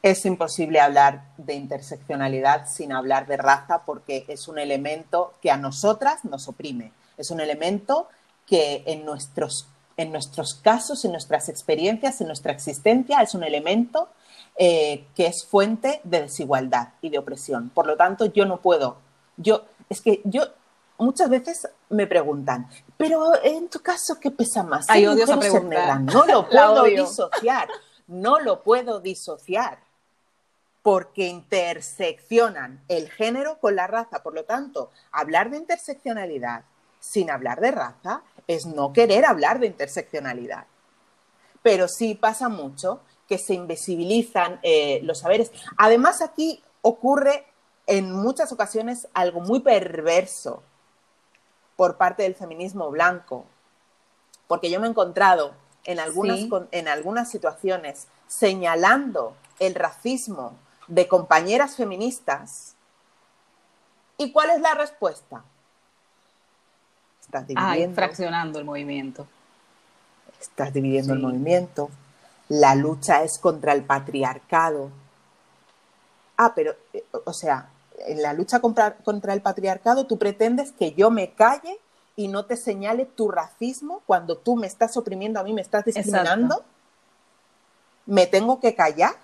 Es 0.02 0.24
imposible 0.24 0.80
hablar 0.80 1.24
de 1.36 1.54
interseccionalidad 1.54 2.66
sin 2.66 2.92
hablar 2.92 3.26
de 3.26 3.36
raza 3.36 3.82
porque 3.84 4.24
es 4.28 4.48
un 4.48 4.58
elemento 4.58 5.34
que 5.42 5.50
a 5.50 5.58
nosotras 5.58 6.24
nos 6.24 6.48
oprime. 6.48 6.92
Es 7.18 7.30
un 7.30 7.40
elemento 7.40 8.08
que 8.46 8.82
en 8.86 9.04
nuestros, 9.04 9.68
en 9.98 10.10
nuestros 10.10 10.54
casos, 10.54 11.04
en 11.04 11.12
nuestras 11.12 11.50
experiencias, 11.50 12.22
en 12.22 12.28
nuestra 12.28 12.50
existencia, 12.50 13.20
es 13.20 13.34
un 13.34 13.44
elemento 13.44 14.08
eh, 14.56 15.04
que 15.14 15.26
es 15.26 15.44
fuente 15.44 16.00
de 16.04 16.22
desigualdad 16.22 16.88
y 17.02 17.10
de 17.10 17.18
opresión. 17.18 17.68
Por 17.68 17.86
lo 17.86 17.96
tanto, 17.98 18.24
yo 18.24 18.46
no 18.46 18.62
puedo, 18.62 18.96
yo, 19.36 19.66
es 19.90 20.00
que 20.00 20.22
yo 20.24 20.44
muchas 20.96 21.28
veces 21.28 21.68
me 21.90 22.06
preguntan, 22.06 22.70
pero 22.96 23.34
en 23.44 23.68
tu 23.68 23.80
caso, 23.80 24.18
¿qué 24.18 24.30
pesa 24.30 24.62
más? 24.62 24.86
Ay, 24.88 25.06
odio 25.06 25.24
esa 25.24 25.38
pregunta. 25.38 25.98
No 25.98 26.24
lo 26.24 26.48
puedo 26.48 26.84
disociar, 26.84 27.68
no 28.06 28.40
lo 28.40 28.62
puedo 28.62 29.00
disociar 29.00 29.89
porque 30.82 31.26
interseccionan 31.26 32.82
el 32.88 33.10
género 33.10 33.58
con 33.58 33.76
la 33.76 33.86
raza. 33.86 34.22
Por 34.22 34.34
lo 34.34 34.44
tanto, 34.44 34.90
hablar 35.12 35.50
de 35.50 35.58
interseccionalidad 35.58 36.64
sin 37.00 37.30
hablar 37.30 37.60
de 37.60 37.70
raza 37.70 38.22
es 38.46 38.66
no 38.66 38.92
querer 38.92 39.24
hablar 39.24 39.58
de 39.58 39.66
interseccionalidad. 39.66 40.66
Pero 41.62 41.88
sí 41.88 42.14
pasa 42.14 42.48
mucho 42.48 43.00
que 43.28 43.38
se 43.38 43.54
invisibilizan 43.54 44.58
eh, 44.62 45.00
los 45.02 45.20
saberes. 45.20 45.52
Además, 45.76 46.22
aquí 46.22 46.62
ocurre 46.82 47.44
en 47.86 48.12
muchas 48.12 48.52
ocasiones 48.52 49.08
algo 49.14 49.40
muy 49.40 49.60
perverso 49.60 50.62
por 51.76 51.96
parte 51.96 52.24
del 52.24 52.34
feminismo 52.34 52.90
blanco, 52.90 53.46
porque 54.46 54.70
yo 54.70 54.80
me 54.80 54.86
he 54.86 54.90
encontrado 54.90 55.54
en 55.84 55.98
algunas, 55.98 56.40
en 56.72 56.88
algunas 56.88 57.30
situaciones 57.30 58.08
señalando 58.26 59.34
el 59.58 59.74
racismo 59.74 60.58
de 60.90 61.08
compañeras 61.08 61.76
feministas. 61.76 62.74
¿Y 64.18 64.32
cuál 64.32 64.50
es 64.50 64.60
la 64.60 64.74
respuesta? 64.74 65.42
Estás 67.22 67.46
dividiendo. 67.46 67.94
fraccionando 67.94 68.58
el 68.58 68.64
movimiento. 68.64 69.26
Estás 70.40 70.72
dividiendo 70.72 71.14
el 71.14 71.20
movimiento. 71.20 71.90
La 72.48 72.74
lucha 72.74 73.22
es 73.22 73.38
contra 73.38 73.72
el 73.72 73.84
patriarcado. 73.84 74.90
Ah, 76.36 76.52
pero, 76.54 76.74
eh, 76.92 77.04
o 77.24 77.32
sea, 77.32 77.70
en 77.98 78.20
la 78.20 78.32
lucha 78.32 78.60
contra, 78.60 78.96
contra 78.96 79.32
el 79.32 79.42
patriarcado 79.42 80.06
tú 80.06 80.18
pretendes 80.18 80.72
que 80.72 80.92
yo 80.92 81.10
me 81.10 81.32
calle 81.34 81.78
y 82.16 82.28
no 82.28 82.46
te 82.46 82.56
señale 82.56 83.06
tu 83.06 83.30
racismo 83.30 84.02
cuando 84.06 84.36
tú 84.36 84.56
me 84.56 84.66
estás 84.66 84.96
oprimiendo 84.96 85.38
a 85.38 85.44
mí, 85.44 85.52
me 85.52 85.60
estás 85.60 85.84
discriminando. 85.84 86.64
¿Me 88.06 88.26
tengo 88.26 88.58
que 88.58 88.74
callar? 88.74 89.14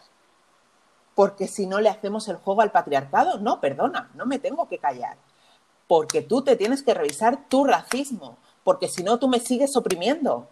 Porque 1.17 1.49
si 1.49 1.67
no 1.67 1.81
le 1.81 1.89
hacemos 1.89 2.29
el 2.29 2.37
juego 2.37 2.61
al 2.61 2.71
patriarcado, 2.71 3.39
no, 3.39 3.59
perdona, 3.59 4.11
no 4.15 4.27
me 4.27 4.39
tengo 4.39 4.69
que 4.69 4.79
callar, 4.79 5.17
porque 5.89 6.21
tú 6.21 6.43
te 6.43 6.57
tienes 6.57 6.83
que 6.83 6.93
revisar 6.93 7.49
tu 7.49 7.65
racismo, 7.65 8.37
porque 8.63 8.87
si 8.87 9.03
no 9.03 9.19
tú 9.19 9.27
me 9.27 9.41
sigues 9.41 9.75
oprimiendo. 9.77 10.47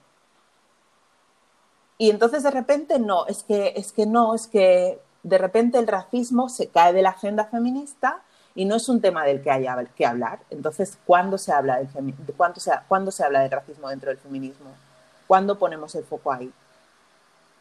Y 1.98 2.08
entonces 2.08 2.42
de 2.42 2.50
repente 2.50 2.98
no, 2.98 3.26
es 3.26 3.42
que, 3.42 3.74
es 3.76 3.92
que 3.92 4.06
no, 4.06 4.34
es 4.34 4.46
que 4.46 4.98
de 5.22 5.38
repente 5.38 5.78
el 5.78 5.86
racismo 5.86 6.48
se 6.48 6.68
cae 6.68 6.94
de 6.94 7.02
la 7.02 7.10
agenda 7.10 7.44
feminista 7.44 8.22
y 8.54 8.64
no 8.64 8.76
es 8.76 8.88
un 8.88 9.02
tema 9.02 9.24
del 9.24 9.42
que 9.42 9.50
haya 9.50 9.76
que 9.94 10.06
hablar. 10.06 10.40
Entonces, 10.48 10.96
¿cuándo 11.04 11.36
se 11.36 11.52
habla 11.52 11.78
se, 12.56 12.72
¿cuándo 12.88 13.10
se 13.10 13.22
habla 13.22 13.40
del 13.40 13.50
racismo 13.50 13.90
dentro 13.90 14.08
del 14.08 14.18
feminismo? 14.18 14.70
¿Cuándo 15.26 15.58
ponemos 15.58 15.94
el 15.94 16.04
foco 16.04 16.32
ahí? 16.32 16.50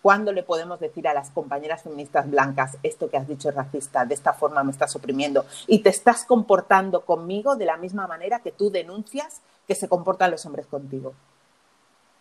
¿Cuándo 0.03 0.33
le 0.33 0.43
podemos 0.43 0.81
decir 0.81 1.07
a 1.07 1.13
las 1.13 1.29
compañeras 1.29 1.83
feministas 1.83 2.29
blancas 2.29 2.77
esto 2.83 3.10
que 3.10 3.15
has 3.15 3.25
dicho 3.25 3.48
es 3.48 3.55
racista, 3.55 4.05
de 4.05 4.13
esta 4.13 4.33
forma 4.33 4.62
me 4.62 4.72
estás 4.72 4.93
oprimiendo 4.98 5.45
y 5.65 5.79
te 5.79 5.88
estás 5.88 6.25
comportando 6.25 7.05
conmigo 7.05 7.55
de 7.55 7.63
la 7.63 7.77
misma 7.77 8.05
manera 8.05 8.41
que 8.41 8.51
tú 8.51 8.69
denuncias 8.69 9.39
que 9.65 9.75
se 9.75 9.88
comportan 9.88 10.29
los 10.29 10.45
hombres 10.45 10.67
contigo? 10.67 11.13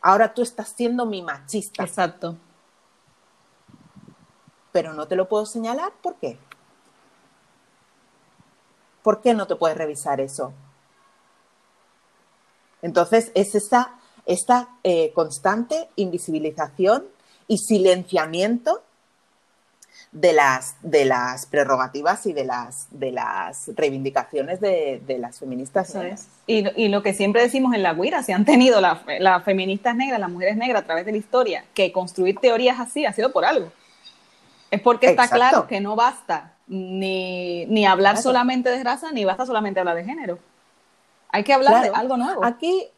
Ahora 0.00 0.32
tú 0.32 0.42
estás 0.42 0.68
siendo 0.68 1.06
mi 1.06 1.22
machista. 1.22 1.82
Exacto. 1.82 2.36
Pero 4.70 4.94
no 4.94 5.08
te 5.08 5.16
lo 5.16 5.28
puedo 5.28 5.44
señalar, 5.44 5.90
¿por 6.04 6.14
qué? 6.14 6.38
¿Por 9.02 9.20
qué 9.20 9.34
no 9.34 9.48
te 9.48 9.56
puedes 9.56 9.76
revisar 9.76 10.20
eso? 10.20 10.52
Entonces, 12.80 13.32
es 13.34 13.56
esta, 13.56 13.98
esta 14.24 14.68
eh, 14.84 15.12
constante 15.14 15.88
invisibilización 15.96 17.06
y 17.48 17.58
silenciamiento 17.58 18.82
de 20.12 20.34
las, 20.34 20.76
de 20.82 21.06
las 21.06 21.46
prerrogativas 21.46 22.26
y 22.26 22.34
de 22.34 22.44
las, 22.44 22.86
de 22.90 23.12
las 23.12 23.70
reivindicaciones 23.74 24.60
de, 24.60 25.00
las 25.18 25.38
feministas. 25.38 25.96
Y, 26.46 26.88
lo 26.88 27.02
que 27.02 27.14
siempre 27.14 27.42
decimos 27.42 27.74
en 27.74 27.82
la 27.82 27.94
guira, 27.94 28.22
si 28.22 28.32
han 28.32 28.44
tenido 28.44 28.80
las 28.80 29.44
feministas 29.44 29.96
negras, 29.96 30.20
las 30.20 30.30
mujeres 30.30 30.56
negras 30.56 30.82
a 30.82 30.86
través 30.86 31.06
de 31.06 31.12
la 31.12 31.18
historia, 31.18 31.64
que 31.74 31.92
construir 31.92 32.38
teorías 32.38 32.78
así 32.78 33.06
ha 33.06 33.12
sido 33.12 33.32
por 33.32 33.44
algo. 33.44 33.72
Es 34.70 34.80
porque 34.80 35.06
está 35.06 35.28
claro 35.28 35.66
que 35.66 35.80
no 35.80 35.96
basta 35.96 36.52
ni, 36.66 37.86
hablar 37.86 38.18
solamente 38.18 38.70
de 38.70 38.84
raza, 38.84 39.12
ni 39.12 39.24
basta 39.24 39.46
solamente 39.46 39.80
hablar 39.80 39.96
de 39.96 40.04
género. 40.04 40.38
Hay 41.30 41.44
que 41.44 41.54
hablar 41.54 41.82
de 41.82 41.88
algo 41.88 42.18
nuevo. 42.18 42.44
Aquí 42.44 42.88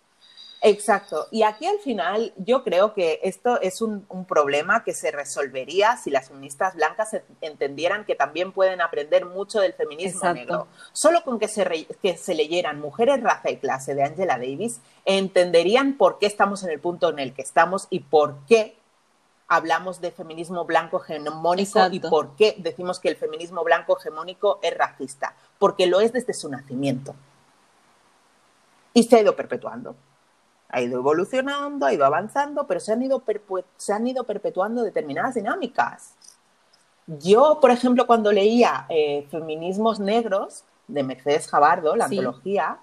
Exacto. 0.66 1.26
Y 1.30 1.42
aquí 1.42 1.66
al 1.66 1.78
final 1.78 2.32
yo 2.38 2.64
creo 2.64 2.94
que 2.94 3.20
esto 3.22 3.60
es 3.60 3.82
un, 3.82 4.06
problema 4.26 4.82
que 4.82 4.94
se 4.94 5.10
resolvería 5.10 5.98
si 5.98 6.10
las 6.10 6.28
feministas 6.28 6.74
blancas 6.74 7.10
entendieran 7.42 8.06
que 8.06 8.14
también 8.14 8.52
pueden 8.52 8.80
aprender 8.80 9.26
mucho 9.26 9.60
del 9.60 9.74
feminismo 9.74 10.32
negro. 10.32 10.66
Solo 10.92 11.22
con 11.22 11.38
que 11.38 11.48
se, 11.48 11.86
que 12.00 12.16
se 12.16 12.34
leyeran 12.34 12.80
Mujeres, 12.80 13.22
Raza 13.22 13.50
y 13.50 13.58
Clase 13.58 13.94
de 13.94 14.04
Angela 14.04 14.38
Davis, 14.38 14.80
entenderían 15.04 15.98
por 15.98 16.18
qué 16.18 16.26
estamos 16.26 16.64
en 16.64 16.70
el 16.70 16.80
punto 16.80 17.10
en 17.10 17.18
el 17.18 17.34
que 17.34 17.42
estamos 17.42 17.86
y 17.90 18.00
por 18.00 18.36
qué 18.46 18.76
hablamos 19.48 20.00
de 20.00 20.10
feminismo 20.12 20.64
blanco 20.64 21.02
hegemónico 21.02 21.88
y 21.90 22.00
por 22.00 22.36
qué 22.36 22.56
decimos 22.58 23.00
que 23.00 23.08
el 23.08 23.16
feminismo 23.16 23.62
blanco 23.64 23.98
hegemónico 23.98 24.60
es 24.62 24.74
racista. 24.76 25.34
Porque 25.58 25.86
lo 25.86 26.00
es 26.00 26.12
desde 26.12 26.32
su 26.32 26.48
nacimiento. 26.48 27.14
Y 28.94 29.02
se 29.02 29.16
ha 29.16 29.20
ido 29.20 29.36
perpetuando 29.36 29.94
ha 30.74 30.80
ido 30.80 30.98
evolucionando, 30.98 31.86
ha 31.86 31.92
ido 31.92 32.04
avanzando, 32.04 32.66
pero 32.66 32.80
se 32.80 32.92
han 32.92 33.00
ido, 33.00 33.22
se 33.76 33.92
han 33.92 34.06
ido 34.08 34.24
perpetuando 34.24 34.82
determinadas 34.82 35.36
dinámicas. 35.36 36.14
Yo, 37.06 37.58
por 37.60 37.70
ejemplo, 37.70 38.08
cuando 38.08 38.32
leía 38.32 38.84
eh, 38.88 39.24
Feminismos 39.30 40.00
Negros 40.00 40.64
de 40.88 41.04
Mercedes 41.04 41.46
Jabardo, 41.46 41.94
la 41.94 42.06
antología, 42.06 42.78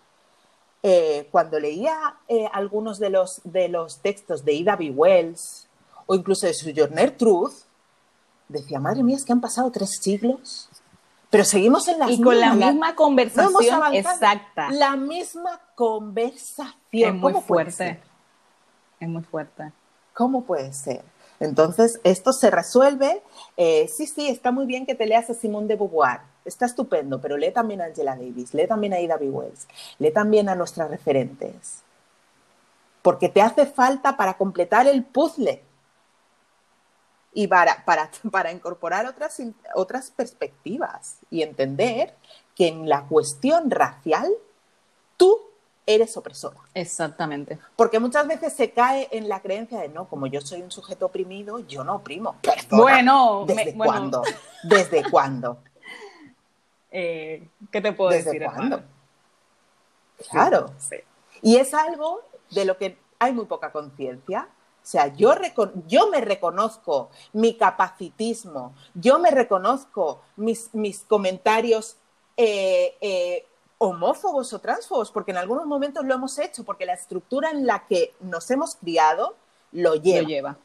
eh, 0.81 1.27
cuando 1.31 1.59
leía 1.59 2.15
eh, 2.29 2.47
algunos 2.53 2.97
de 2.97 3.09
los, 3.09 3.41
de 3.43 3.67
los 3.67 3.99
textos 3.99 4.45
de 4.45 4.53
Ida 4.53 4.77
B. 4.77 4.91
Wells 4.91 5.67
o 6.05 6.15
incluso 6.15 6.47
de 6.47 6.53
Sojourner 6.53 7.17
Truth, 7.17 7.65
decía, 8.47 8.79
madre 8.79 9.03
mía, 9.03 9.17
es 9.17 9.25
que 9.25 9.33
han 9.33 9.41
pasado 9.41 9.69
tres 9.69 9.99
siglos 10.01 10.69
pero 11.31 11.45
seguimos 11.45 11.87
en 11.87 11.97
la 11.97 12.11
y 12.11 12.21
con 12.21 12.37
la 12.39 12.53
misma 12.53 12.93
conversación 12.93 13.95
exacta. 13.95 14.69
La 14.69 14.97
misma 14.97 15.61
conversación. 15.75 16.75
Es 16.91 17.13
muy 17.13 17.33
fuerte. 17.33 17.99
Es 18.99 19.07
muy 19.07 19.23
fuerte. 19.23 19.71
¿Cómo 20.13 20.43
puede 20.43 20.73
ser? 20.73 21.01
Entonces, 21.39 22.01
esto 22.03 22.33
se 22.33 22.51
resuelve. 22.51 23.23
Eh, 23.55 23.87
sí, 23.87 24.07
sí, 24.07 24.27
está 24.27 24.51
muy 24.51 24.65
bien 24.65 24.85
que 24.85 24.93
te 24.93 25.07
leas 25.07 25.29
a 25.29 25.33
Simone 25.33 25.67
de 25.67 25.77
Beauvoir. 25.77 26.19
Está 26.43 26.65
estupendo, 26.65 27.21
pero 27.21 27.37
lee 27.37 27.51
también 27.51 27.81
a 27.81 27.85
Angela 27.85 28.17
Davis, 28.17 28.53
lee 28.53 28.67
también 28.67 28.93
a 28.93 28.99
Ida 28.99 29.15
B. 29.15 29.29
Wells, 29.29 29.67
lee 29.99 30.11
también 30.11 30.49
a 30.49 30.55
nuestras 30.55 30.89
referentes. 30.89 31.81
Porque 33.01 33.29
te 33.29 33.41
hace 33.41 33.65
falta 33.65 34.17
para 34.17 34.33
completar 34.33 34.85
el 34.85 35.05
puzzle 35.05 35.63
y 37.33 37.47
para, 37.47 37.83
para, 37.85 38.51
incorporar 38.51 39.05
otras, 39.05 39.41
otras 39.75 40.11
perspectivas 40.11 41.19
y 41.29 41.43
entender 41.43 42.13
que 42.55 42.67
en 42.67 42.89
la 42.89 43.03
cuestión 43.03 43.71
racial 43.71 44.29
tú 45.17 45.39
eres 45.85 46.15
opresora. 46.17 46.59
Exactamente. 46.73 47.57
Porque 47.75 47.99
muchas 47.99 48.27
veces 48.27 48.53
se 48.53 48.71
cae 48.71 49.07
en 49.11 49.29
la 49.29 49.41
creencia 49.41 49.79
de 49.79 49.89
no, 49.89 50.07
como 50.07 50.27
yo 50.27 50.41
soy 50.41 50.61
un 50.61 50.71
sujeto 50.71 51.07
oprimido, 51.07 51.59
yo 51.59 51.83
no 51.83 51.95
oprimo. 51.95 52.35
bueno, 52.69 53.45
¿desde 53.47 53.73
cuándo? 53.73 54.23
¿Desde 54.63 55.09
cuándo? 55.09 55.59
Eh, 56.93 57.47
¿Qué 57.71 57.79
te 57.79 57.93
puedo 57.93 58.09
¿Desde 58.09 58.33
decir? 58.33 58.43
cuándo? 58.43 58.83
Claro. 60.29 60.73
Y 61.41 61.55
es 61.55 61.73
algo 61.73 62.19
de 62.49 62.65
lo 62.65 62.77
que 62.77 62.97
hay 63.17 63.31
muy 63.31 63.45
poca 63.45 63.71
conciencia 63.71 64.49
sea, 64.91 65.07
yo, 65.07 65.33
yo 65.87 66.09
me 66.09 66.19
reconozco 66.19 67.09
mi 67.31 67.55
capacitismo, 67.55 68.73
yo 68.93 69.19
me 69.19 69.31
reconozco 69.31 70.21
mis, 70.35 70.73
mis 70.73 70.99
comentarios 71.03 71.95
eh, 72.35 72.97
eh, 72.99 73.45
homófobos 73.77 74.51
o 74.51 74.59
transfobos, 74.59 75.09
porque 75.11 75.31
en 75.31 75.37
algunos 75.37 75.65
momentos 75.65 76.03
lo 76.05 76.13
hemos 76.13 76.37
hecho, 76.39 76.65
porque 76.65 76.85
la 76.85 76.93
estructura 76.93 77.51
en 77.51 77.65
la 77.65 77.87
que 77.87 78.13
nos 78.19 78.51
hemos 78.51 78.75
criado 78.75 79.35
lo 79.71 79.95
lleva. 79.95 80.21
Lo 80.23 80.27
lleva. 80.27 80.57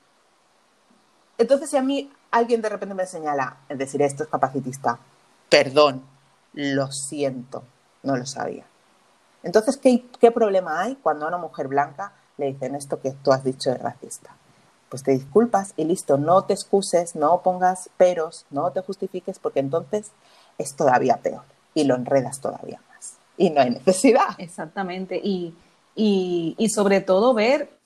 Entonces, 1.39 1.71
si 1.71 1.77
a 1.77 1.83
mí 1.83 2.11
alguien 2.33 2.61
de 2.61 2.69
repente 2.69 2.95
me 2.95 3.07
señala, 3.07 3.59
es 3.69 3.79
decir, 3.79 4.03
esto 4.03 4.25
es 4.25 4.29
capacitista, 4.29 4.99
perdón, 5.49 6.05
lo 6.53 6.91
siento, 6.91 7.63
no 8.03 8.17
lo 8.17 8.27
sabía. 8.27 8.65
Entonces, 9.45 9.77
¿qué, 9.77 10.05
¿qué, 10.19 10.33
problema 10.33 10.81
hay 10.81 10.97
cuando 10.97 11.27
a 11.27 11.29
una 11.29 11.39
mujer 11.39 11.69
blanca 11.69 12.13
le 12.39 12.47
dicen 12.47 12.75
esto 12.75 13.01
que 13.01 13.13
tú 13.13 13.33
has 13.33 13.45
dicho 13.45 13.71
es 13.71 13.81
racista? 13.81 14.37
Pues 14.89 15.03
te 15.03 15.13
disculpas 15.13 15.75
y 15.77 15.85
listo, 15.85 16.17
no 16.17 16.45
te 16.45 16.55
excuses, 16.55 17.17
no 17.17 17.43
pongas 17.43 17.91
peros, 17.97 18.47
no 18.51 18.71
te 18.71 18.83
justifiques, 18.83 19.39
porque 19.39 19.61
entonces 19.61 20.13
es 20.59 20.75
todavía 20.75 21.17
peor 21.17 21.43
y 21.75 21.85
lo 21.85 21.95
enredas 21.97 22.41
todavía 22.41 22.81
más. 22.95 23.17
Y 23.37 23.51
no 23.51 23.61
hay 23.61 23.71
necesidad. 23.71 24.29
Exactamente. 24.39 25.21
Y, 25.23 25.55
y, 25.95 26.55
y 26.57 26.69
sobre 26.69 27.01
todo 27.01 27.35
ver 27.35 27.77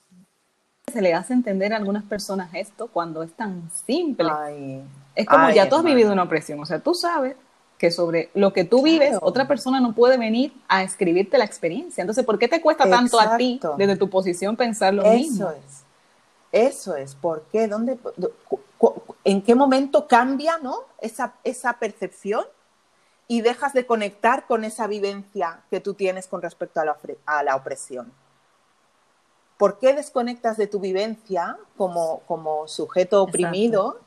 se 0.91 1.01
le 1.01 1.13
hace 1.13 1.33
entender 1.33 1.73
a 1.73 1.77
algunas 1.77 2.03
personas 2.03 2.49
esto 2.53 2.87
cuando 2.87 3.23
es 3.23 3.31
tan 3.33 3.69
simple. 3.85 4.29
Ay, 4.31 4.83
es 5.15 5.25
como 5.25 5.45
ay, 5.45 5.55
ya 5.55 5.69
tú 5.69 5.75
has 5.75 5.83
vivido 5.83 6.11
una 6.11 6.23
opresión, 6.23 6.59
o 6.59 6.65
sea, 6.65 6.79
tú 6.79 6.93
sabes 6.93 7.35
que 7.81 7.89
sobre 7.89 8.29
lo 8.35 8.53
que 8.53 8.63
tú 8.63 8.83
vives, 8.83 9.09
Claro. 9.09 9.25
otra 9.25 9.47
persona 9.47 9.79
no 9.79 9.95
puede 9.95 10.15
venir 10.15 10.53
a 10.67 10.83
escribirte 10.83 11.39
la 11.39 11.45
experiencia. 11.45 12.03
Entonces, 12.03 12.23
¿por 12.23 12.37
qué 12.37 12.47
te 12.47 12.61
cuesta 12.61 12.87
tanto 12.87 13.19
a 13.19 13.37
ti 13.37 13.59
desde 13.75 13.95
tu 13.95 14.07
posición 14.07 14.55
pensar 14.55 14.93
lo 14.93 15.01
Eso 15.01 15.13
mismo? 15.13 15.49
es. 15.49 15.83
Eso 16.51 16.95
es. 16.95 17.15
¿Por 17.15 17.41
qué? 17.51 17.67
¿Dónde, 17.67 17.97
¿En 19.23 19.41
qué 19.41 19.55
momento 19.55 20.07
cambia 20.07 20.59
¿no? 20.59 20.83
esa, 20.99 21.33
esa 21.43 21.73
percepción 21.79 22.45
y 23.27 23.41
dejas 23.41 23.73
de 23.73 23.87
conectar 23.87 24.45
con 24.45 24.63
esa 24.63 24.85
vivencia 24.85 25.61
que 25.71 25.79
tú 25.79 25.95
tienes 25.95 26.27
con 26.27 26.43
respecto 26.43 26.81
a 26.81 26.85
la, 26.85 26.97
a 27.25 27.41
la 27.41 27.55
opresión? 27.55 28.13
¿Por 29.57 29.79
qué 29.79 29.95
desconectas 29.95 30.55
de 30.55 30.67
tu 30.67 30.79
vivencia 30.79 31.57
como, 31.77 32.19
como 32.27 32.67
sujeto 32.67 33.23
oprimido? 33.23 33.99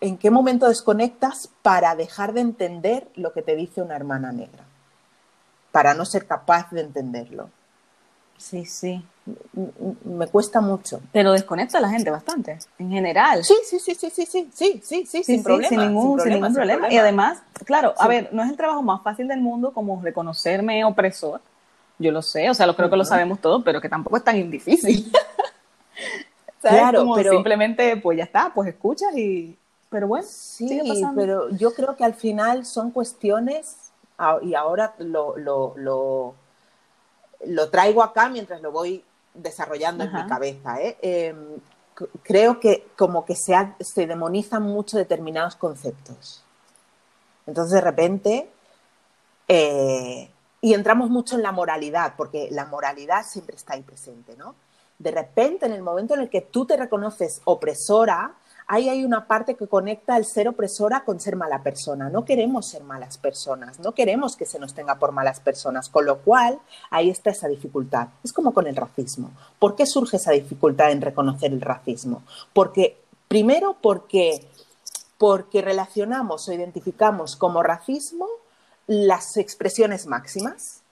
¿En 0.00 0.18
qué 0.18 0.30
momento 0.30 0.68
desconectas 0.68 1.48
para 1.62 1.94
dejar 1.96 2.32
de 2.32 2.40
entender 2.40 3.08
lo 3.14 3.32
que 3.32 3.42
te 3.42 3.56
dice 3.56 3.80
una 3.82 3.96
hermana 3.96 4.32
negra? 4.32 4.64
Para 5.72 5.94
no 5.94 6.04
ser 6.04 6.26
capaz 6.26 6.70
de 6.70 6.82
entenderlo. 6.82 7.50
Sí, 8.36 8.64
sí. 8.66 9.04
Me 10.04 10.26
cuesta 10.26 10.60
mucho. 10.60 11.00
Pero 11.12 11.32
desconecta 11.32 11.78
a 11.78 11.80
la 11.80 11.88
gente 11.88 12.10
bastante, 12.10 12.58
en 12.78 12.90
general. 12.90 13.42
Sí, 13.44 13.54
sí, 13.64 13.78
sí, 13.78 13.94
sí, 13.94 14.10
sí, 14.10 14.26
sí, 14.26 14.50
sí, 14.52 14.80
sí, 14.84 15.06
sí, 15.06 15.24
sin 15.24 15.42
problema. 15.42 15.68
sin 15.68 15.78
ningún, 15.80 16.20
sin 16.20 16.32
ningún 16.32 16.48
sin 16.48 16.54
problema. 16.56 16.92
Y 16.92 16.98
además, 16.98 17.42
claro, 17.64 17.94
a 17.96 18.02
Sí. 18.02 18.08
ver, 18.08 18.28
no 18.32 18.42
es 18.42 18.50
el 18.50 18.56
trabajo 18.56 18.82
más 18.82 19.02
fácil 19.02 19.28
del 19.28 19.40
mundo 19.40 19.72
como 19.72 20.00
reconocerme 20.02 20.84
opresor. 20.84 21.40
Yo 21.98 22.10
lo 22.10 22.22
sé, 22.22 22.50
o 22.50 22.54
sea, 22.54 22.66
lo 22.66 22.74
creo 22.76 22.90
que 22.90 22.96
lo 22.96 23.04
sabemos 23.04 23.40
todos, 23.40 23.62
pero 23.64 23.80
que 23.80 23.88
tampoco 23.88 24.16
es 24.16 24.24
tan 24.24 24.50
difícil. 24.50 25.10
¿Sabes? 26.60 26.78
Claro, 26.80 27.00
Como 27.00 27.14
pero- 27.14 27.30
simplemente, 27.32 27.96
pues 27.98 28.18
ya 28.18 28.24
está, 28.24 28.52
pues 28.54 28.68
escuchas 28.68 29.16
y... 29.16 29.56
Pero 29.94 30.08
bueno, 30.08 30.26
Sí, 30.28 30.66
sigue 30.66 30.88
pasando. 30.88 31.20
pero 31.20 31.50
yo 31.50 31.72
creo 31.72 31.94
que 31.94 32.02
al 32.02 32.14
final 32.14 32.66
son 32.66 32.90
cuestiones, 32.90 33.76
y 34.42 34.54
ahora 34.54 34.92
lo, 34.98 35.36
lo, 35.38 35.72
lo, 35.76 36.34
lo 37.46 37.70
traigo 37.70 38.02
acá 38.02 38.28
mientras 38.28 38.60
lo 38.60 38.72
voy 38.72 39.04
desarrollando 39.34 40.02
en 40.02 40.12
mi 40.12 40.26
cabeza. 40.26 40.82
¿eh? 40.82 40.96
Em, 41.00 41.36
creo 42.24 42.58
que 42.58 42.88
como 42.98 43.24
que 43.24 43.36
se, 43.36 43.54
ha- 43.54 43.76
se 43.78 44.08
demonizan 44.08 44.64
mucho 44.64 44.96
determinados 44.98 45.54
conceptos. 45.54 46.42
Entonces 47.46 47.74
de 47.74 47.80
repente, 47.80 48.50
eh, 49.46 50.28
y 50.60 50.74
entramos 50.74 51.08
mucho 51.08 51.36
en 51.36 51.42
la 51.44 51.52
moralidad, 51.52 52.14
porque 52.16 52.48
la 52.50 52.66
moralidad 52.66 53.24
siempre 53.24 53.54
está 53.54 53.74
ahí 53.74 53.82
presente, 53.82 54.34
¿no? 54.36 54.56
De 54.98 55.12
repente, 55.12 55.66
en 55.66 55.72
el 55.72 55.82
momento 55.82 56.14
en 56.14 56.20
el 56.22 56.30
que 56.30 56.40
tú 56.40 56.66
te 56.66 56.76
reconoces 56.76 57.40
opresora, 57.44 58.34
ahí 58.66 58.88
hay 58.88 59.04
una 59.04 59.26
parte 59.26 59.54
que 59.54 59.66
conecta 59.66 60.16
el 60.16 60.24
ser 60.24 60.48
opresora 60.48 61.04
con 61.04 61.20
ser 61.20 61.36
mala 61.36 61.62
persona. 61.62 62.08
No 62.08 62.24
queremos 62.24 62.66
ser 62.66 62.82
malas 62.82 63.18
personas, 63.18 63.78
no 63.80 63.92
queremos 63.92 64.36
que 64.36 64.46
se 64.46 64.58
nos 64.58 64.74
tenga 64.74 64.98
por 64.98 65.12
malas 65.12 65.40
personas, 65.40 65.88
con 65.88 66.06
lo 66.06 66.18
cual 66.18 66.58
ahí 66.90 67.10
está 67.10 67.30
esa 67.30 67.48
dificultad. 67.48 68.08
Es 68.22 68.32
como 68.32 68.52
con 68.52 68.66
el 68.66 68.76
racismo. 68.76 69.30
¿Por 69.58 69.76
qué 69.76 69.86
surge 69.86 70.16
esa 70.16 70.32
dificultad 70.32 70.90
en 70.90 71.02
reconocer 71.02 71.52
el 71.52 71.60
racismo? 71.60 72.22
Porque, 72.52 72.98
primero, 73.28 73.76
porque, 73.80 74.46
porque 75.18 75.62
relacionamos 75.62 76.48
o 76.48 76.52
identificamos 76.52 77.36
como 77.36 77.62
racismo 77.62 78.26
las 78.86 79.36
expresiones 79.36 80.06
máximas, 80.06 80.82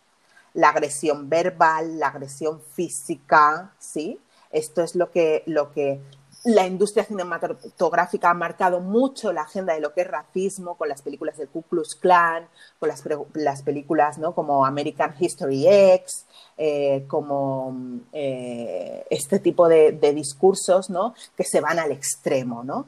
la 0.55 0.69
agresión 0.69 1.29
verbal, 1.29 1.99
la 1.99 2.09
agresión 2.09 2.61
física, 2.75 3.73
¿sí? 3.79 4.19
Esto 4.51 4.83
es 4.83 4.95
lo 4.95 5.11
que, 5.11 5.43
lo 5.47 5.73
que 5.73 6.01
la 6.45 6.67
industria 6.67 7.05
cinematográfica 7.05 8.31
ha 8.31 8.35
marcado 8.35 8.81
mucho 8.81 9.33
la 9.33 9.43
agenda 9.43 9.75
de 9.75 9.81
lo 9.81 9.93
que 9.93 10.01
es 10.01 10.09
racismo 10.09 10.77
con 10.77 10.89
las 10.89 11.03
películas 11.03 11.37
del 11.37 11.49
Ku 11.49 11.63
Klux 11.63 11.95
Klan, 11.95 12.49
con 12.81 12.89
las 13.35 13.63
películas 13.63 14.19
¿no? 14.19 14.35
como 14.35 14.67
American 14.67 15.15
History 15.19 15.67
X, 15.69 16.27
eh, 16.57 17.05
como 17.07 17.77
eh, 18.13 19.07
este 19.11 19.39
tipo 19.39 19.69
de, 19.69 19.93
de 19.93 20.13
discursos 20.13 20.91
¿no? 20.91 21.15
que 21.37 21.45
se 21.45 21.61
van 21.61 21.79
al 21.79 21.93
extremo, 21.93 22.65
¿no? 22.65 22.87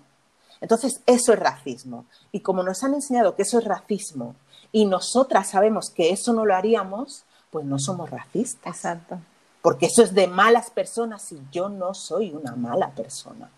Entonces, 0.61 1.03
eso 1.05 1.35
es 1.35 1.39
racismo. 1.39 2.07
Y 2.33 2.41
como 2.41 2.63
nos 2.63 2.83
han 2.85 2.95
enseñado 2.95 3.37
que 3.37 3.43
eso 3.43 3.59
es 3.59 3.65
racismo 3.65 4.35
y 4.73 4.87
nosotras 4.87 5.51
sabemos 5.51 5.91
que 5.91 6.11
eso 6.11 6.33
no 6.33 6.47
lo 6.47 6.55
haríamos, 6.55 7.25
pues 7.51 7.67
no 7.67 7.79
somos 7.79 8.11
racistas. 8.11 8.75
Exacto. 8.75 9.19
Porque 9.65 9.87
eso 9.87 10.03
es 10.03 10.13
de 10.13 10.27
malas 10.27 10.71
personas 10.71 11.33
y 11.33 11.41
yo 11.51 11.71
no 11.71 11.95
soy 11.95 12.33
una 12.33 12.55
mala 12.55 12.91
persona. 12.91 13.49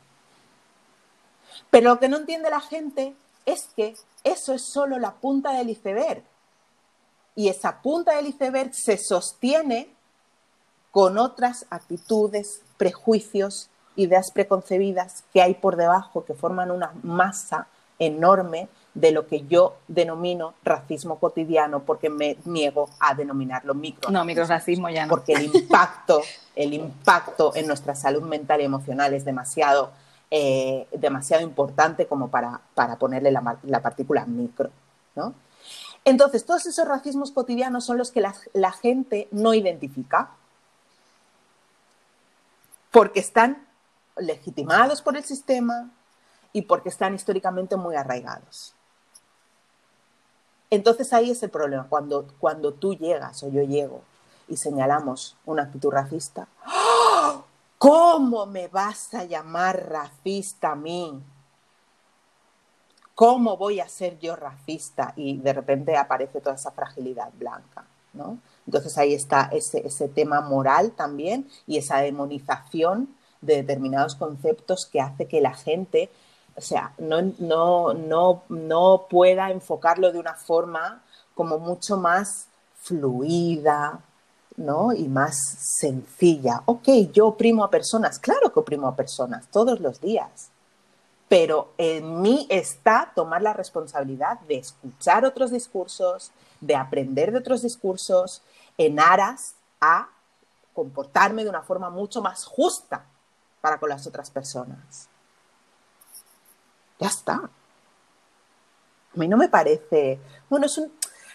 Pero 1.69 1.91
lo 1.91 1.99
que 1.99 2.09
no 2.09 2.19
entiende 2.19 2.49
la 2.49 2.61
gente 2.61 3.17
es 3.45 3.71
que 3.75 3.97
eso 4.23 4.55
es 4.55 4.63
solo 4.73 5.01
la 5.01 5.15
punta 5.15 5.51
del 5.55 5.69
iceberg. 5.69 6.23
Y 7.35 7.49
esa 7.49 7.83
punta 7.83 8.15
del 8.15 8.29
iceberg 8.29 8.73
se 8.73 8.99
sostiene 8.99 9.93
con 10.93 11.19
otras 11.19 11.67
actitudes, 11.71 12.61
prejuicios, 12.77 13.69
ideas 13.97 14.31
preconcebidas 14.33 15.25
que 15.33 15.43
hay 15.43 15.55
por 15.55 15.75
debajo, 15.75 16.25
que 16.25 16.35
forman 16.35 16.71
una 16.71 16.93
masa 17.03 17.67
enorme 17.99 18.69
de 18.97 19.13
lo 19.13 19.27
que 19.27 19.47
yo 19.47 19.77
denomino 19.89 20.55
racismo 20.65 21.19
cotidiano, 21.19 21.81
porque 21.81 22.09
me 22.09 22.39
niego 22.47 22.89
a 22.99 23.15
denominarlo 23.15 23.75
micro. 23.75 24.11
No, 24.11 24.25
microracismo 24.25 24.89
ya 24.89 25.05
no. 25.05 25.11
Porque 25.11 25.35
el 25.35 25.55
impacto, 25.55 26.23
el 26.57 26.73
impacto 26.73 27.55
en 27.55 27.67
nuestra 27.67 27.95
salud 27.95 28.23
mental 28.23 28.63
y 28.63 28.65
emocional 28.65 29.13
es 29.13 29.27
demasiado, 29.27 29.91
eh, 30.31 30.89
demasiado 30.93 31.43
importante 31.43 32.07
como 32.07 32.29
para, 32.29 32.59
para 32.75 32.97
ponerle 32.97 33.31
la, 33.31 33.59
la 33.65 33.83
partícula 33.83 34.25
micro. 34.25 34.71
¿no? 35.15 35.35
Entonces, 36.07 36.47
todos 36.47 36.65
esos 36.65 36.89
racismos 36.89 37.33
cotidianos 37.33 37.85
son 37.85 37.99
los 37.99 38.11
que 38.11 38.23
la, 38.23 38.35
la 38.55 38.73
gente 38.73 39.29
no 39.31 39.53
identifica 39.53 40.31
porque 42.91 43.21
están 43.21 43.67
legitimados 44.17 45.03
por 45.03 45.19
el 45.19 45.25
sistema 45.25 45.91
y 46.55 46.63
porque 46.63 46.89
están 46.89 47.15
históricamente 47.15 47.77
muy 47.77 47.95
arraigados. 47.95 48.76
Entonces 50.71 51.13
ahí 51.13 51.31
es 51.31 51.43
el 51.43 51.51
problema, 51.51 51.87
cuando, 51.89 52.27
cuando 52.39 52.73
tú 52.73 52.95
llegas 52.95 53.43
o 53.43 53.49
yo 53.49 53.63
llego 53.63 54.01
y 54.49 54.57
señalamos 54.57 55.37
una 55.45 55.63
actitud 55.63 55.91
racista, 55.91 56.49
¡oh! 56.67 57.45
¿cómo 57.79 58.47
me 58.47 58.69
vas 58.69 59.15
a 59.15 59.25
llamar 59.25 59.89
racista 59.89 60.73
a 60.73 60.77
mí? 60.77 61.23
¿Cómo 63.15 63.57
voy 63.57 63.81
a 63.81 63.89
ser 63.89 64.19
yo 64.19 64.37
racista? 64.37 65.13
Y 65.17 65.39
de 65.39 65.53
repente 65.53 65.97
aparece 65.97 66.41
toda 66.41 66.57
esa 66.57 66.71
fragilidad 66.71 67.31
blanca, 67.39 67.85
¿no? 68.13 68.39
Entonces 68.67 68.99
ahí 68.99 69.15
está 69.15 69.49
ese, 69.53 69.87
ese 69.87 70.09
tema 70.09 70.41
moral 70.41 70.91
también 70.91 71.49
y 71.67 71.79
esa 71.79 71.99
demonización 71.99 73.15
de 73.41 73.57
determinados 73.57 74.17
conceptos 74.17 74.87
que 74.87 75.01
hace 75.01 75.29
que 75.29 75.41
la 75.41 75.55
gente, 75.55 76.11
o 76.57 76.61
sea, 76.61 76.93
no, 76.99 77.21
no, 77.39 77.93
no, 77.93 78.43
no 78.49 79.07
pueda 79.11 79.51
enfocarlo 79.51 80.11
de 80.11 80.19
una 80.19 80.35
forma 80.35 81.03
como 81.35 81.59
mucho 81.59 81.99
más 81.99 82.49
fluida, 82.81 84.01
¿no? 84.57 84.93
Y 84.93 85.07
más 85.09 85.37
sencilla. 85.79 86.63
Ok, 86.65 86.89
yo 87.13 87.27
oprimo 87.29 87.63
a 87.63 87.71
personas, 87.71 88.19
claro 88.19 88.53
que 88.53 88.61
oprimo 88.61 88.89
a 88.89 88.97
personas 88.97 89.47
todos 89.51 89.81
los 89.81 90.01
días, 90.01 90.51
pero 91.29 91.73
en 91.77 92.23
mí 92.23 92.47
está 92.49 93.13
tomar 93.15 93.43
la 93.43 93.53
responsabilidad 93.53 94.41
de 94.41 94.57
escuchar 94.57 95.25
otros 95.25 95.51
discursos, 95.51 96.31
de 96.61 96.75
aprender 96.75 97.33
de 97.33 97.39
otros 97.39 97.63
discursos, 97.63 98.43
en 98.79 98.99
aras 98.99 99.57
a 99.81 100.09
comportarme 100.73 101.45
de 101.45 101.51
una 101.51 101.63
forma 101.63 101.91
mucho 101.91 102.23
más 102.23 102.45
justa 102.45 103.05
para 103.61 103.79
con 103.79 103.91
las 103.91 104.07
otras 104.07 104.31
personas. 104.31 105.09
Ya 106.99 107.09
está. 107.09 107.35
A 107.35 107.51
mí 109.19 109.29
no 109.29 109.37
me 109.37 109.49
parece, 109.49 110.19
bueno, 110.51 110.67
es 110.67 110.77
un, 110.79 110.93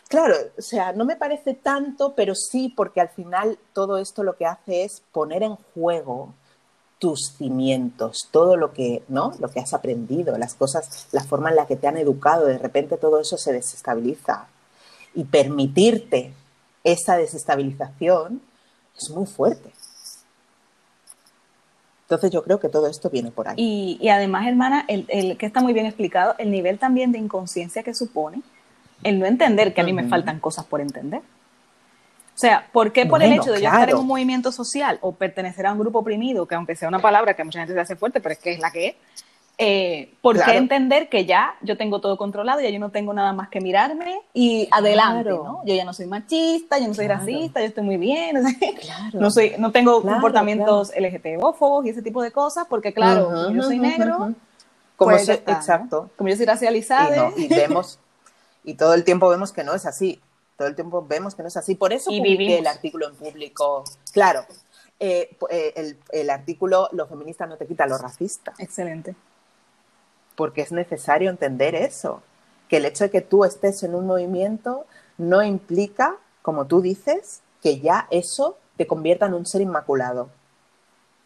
claro, 0.08 0.36
o 0.58 0.62
sea, 0.62 0.94
no 0.94 1.06
me 1.06 1.16
parece 1.16 1.56
tanto, 1.56 2.14
pero 2.16 2.36
sí 2.36 2.70
porque 2.76 3.02
al 3.02 3.10
final 3.10 3.58
todo 3.74 3.98
esto 3.98 4.24
lo 4.24 4.36
que 4.36 4.46
hace 4.46 4.84
es 4.84 5.02
poner 5.12 5.42
en 5.44 5.56
juego 5.74 6.34
tus 7.00 7.34
cimientos, 7.36 8.30
todo 8.30 8.56
lo 8.56 8.74
que, 8.74 9.04
¿no? 9.08 9.34
Lo 9.40 9.50
que 9.50 9.60
has 9.60 9.74
aprendido, 9.74 10.38
las 10.38 10.54
cosas, 10.54 11.08
la 11.12 11.24
forma 11.24 11.50
en 11.50 11.56
la 11.56 11.66
que 11.66 11.76
te 11.76 11.88
han 11.88 11.98
educado, 11.98 12.46
de 12.46 12.60
repente 12.60 12.98
todo 12.98 13.20
eso 13.20 13.38
se 13.38 13.52
desestabiliza. 13.52 14.48
Y 15.16 15.24
permitirte 15.24 16.32
esa 16.84 17.18
desestabilización 17.18 18.42
es 18.96 19.10
muy 19.10 19.26
fuerte. 19.26 19.72
Entonces 22.12 22.32
yo 22.32 22.44
creo 22.44 22.60
que 22.60 22.68
todo 22.68 22.88
esto 22.88 23.10
viene 23.10 23.32
por 23.32 23.48
ahí. 23.48 23.56
Y, 24.02 24.10
además, 24.10 24.46
hermana, 24.46 24.84
el, 24.90 25.38
que 25.38 25.46
está 25.46 25.62
muy 25.62 25.72
bien 25.72 25.86
explicado, 25.86 26.36
el 26.40 26.52
nivel 26.52 26.78
también 26.78 27.14
de 27.14 27.20
inconsciencia 27.20 27.84
que 27.84 27.94
supone 27.94 28.42
el 29.02 29.18
no 29.18 29.26
entender 29.26 29.74
que 29.74 29.80
a 29.80 29.86
mí 29.86 29.94
me 29.94 30.10
faltan 30.10 30.42
cosas 30.42 30.66
por 30.66 30.82
entender. 30.82 31.22
O 31.22 32.38
sea, 32.42 32.68
¿por 32.74 32.92
qué 32.92 33.06
por 33.06 33.24
el 33.24 33.32
hecho 33.32 33.54
de 33.54 33.62
yo 33.62 33.70
estar 33.70 33.90
en 33.90 33.96
un 33.96 34.08
movimiento 34.08 34.52
social 34.52 35.00
o 35.00 35.14
pertenecer 35.14 35.66
a 35.66 35.72
un 35.72 35.80
grupo 35.80 36.00
oprimido, 36.00 36.46
que 36.46 36.56
aunque 36.56 36.76
sea 36.76 36.90
una 36.90 37.00
palabra 37.00 37.34
que 37.34 37.44
a 37.44 37.46
mucha 37.46 37.60
gente 37.60 37.74
se 37.74 37.80
hace 37.80 37.96
fuerte, 37.96 38.20
pero 38.20 38.34
es 38.34 38.40
que 38.40 38.52
es 38.52 38.60
la 38.60 38.72
que 38.72 38.88
es, 38.90 38.96
eh, 39.64 40.14
¿por 40.22 40.44
qué 40.44 40.58
entender 40.58 41.08
que 41.08 41.26
ya 41.26 41.56
yo 41.62 41.78
tengo 41.78 42.02
todo 42.02 42.18
controlado, 42.18 42.62
ya 42.62 42.70
yo 42.70 42.80
no 42.80 42.90
tengo 42.90 43.14
nada 43.14 43.32
más 43.32 43.50
que 43.50 43.62
mirarme 43.62 44.20
y 44.34 44.68
adelante, 44.72 45.30
¿no? 45.30 45.62
Yo 45.66 45.76
ya 45.76 45.86
no 45.86 45.94
soy 45.94 46.08
machista, 46.08 46.80
yo 46.80 46.88
no 46.88 46.96
soy 46.96 47.08
racista, 47.08 47.60
yo 47.60 47.68
estoy 47.68 47.84
muy 47.84 47.98
bien, 47.98 48.38
no, 49.14 49.30
soy, 49.30 49.54
no 49.60 49.72
tengo 49.72 50.02
comportamientos 50.02 50.92
LGTBófobos 50.98 51.86
y 51.86 51.90
ese 51.90 52.02
tipo 52.02 52.24
de 52.24 52.32
cosas, 52.32 52.66
porque 52.68 52.92
claro, 52.92 53.52
yo 53.52 53.62
soy 53.62 53.78
negro, 53.78 54.34
como 54.96 55.12
pues 55.12 55.30
exacto. 55.30 56.10
Como 56.18 56.30
yo 56.30 56.36
soy 56.36 56.48
racializada. 56.48 57.32
Y, 57.38 57.46
y 57.46 57.48
vemos, 57.48 58.00
y 58.64 58.74
todo 58.74 58.96
el 58.96 59.04
tiempo 59.04 59.30
vemos 59.30 59.52
que 59.52 59.64
no 59.64 59.76
es 59.76 59.86
así 59.86 60.20
todo 60.58 60.68
el 60.68 60.76
tiempo 60.76 61.04
vemos 61.08 61.34
que 61.34 61.42
no 61.42 61.48
es 61.48 61.58
así. 61.58 61.74
Por 61.74 61.92
eso 61.92 62.12
publiqué 62.12 62.60
el 62.60 62.68
artículo 62.68 63.08
en 63.08 63.16
público. 63.16 63.84
Claro, 64.12 64.46
eh, 65.00 65.36
eh, 65.50 65.74
el, 65.76 65.98
el, 66.12 66.30
artículo 66.30 66.88
Los 66.92 67.10
feministas 67.10 67.50
no 67.50 67.58
te 67.58 67.66
quitan 67.66 67.90
lo 67.90 67.98
racista. 67.98 68.54
Excelente. 68.60 69.16
Porque 70.36 70.62
es 70.62 70.72
necesario 70.72 71.30
entender 71.30 71.76
eso, 71.76 72.22
que 72.68 72.78
el 72.78 72.86
hecho 72.86 73.06
de 73.06 73.12
que 73.12 73.22
tú 73.22 73.44
estés 73.44 73.84
en 73.84 73.96
un 73.96 74.08
movimiento 74.08 74.86
no 75.18 75.44
implica, 75.44 76.18
como 76.42 76.66
tú 76.66 76.82
dices, 76.82 77.42
que 77.62 77.80
ya 77.80 78.08
eso 78.12 78.58
te 78.78 78.88
convierta 78.88 79.28
en 79.28 79.34
un 79.34 79.46
ser 79.46 79.62
inmaculado. 79.62 80.30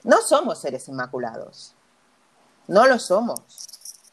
No 0.04 0.22
somos 0.22 0.60
seres 0.60 0.88
inmaculados. 0.88 1.74
No 2.68 2.88
lo 2.88 3.00
somos 3.00 3.42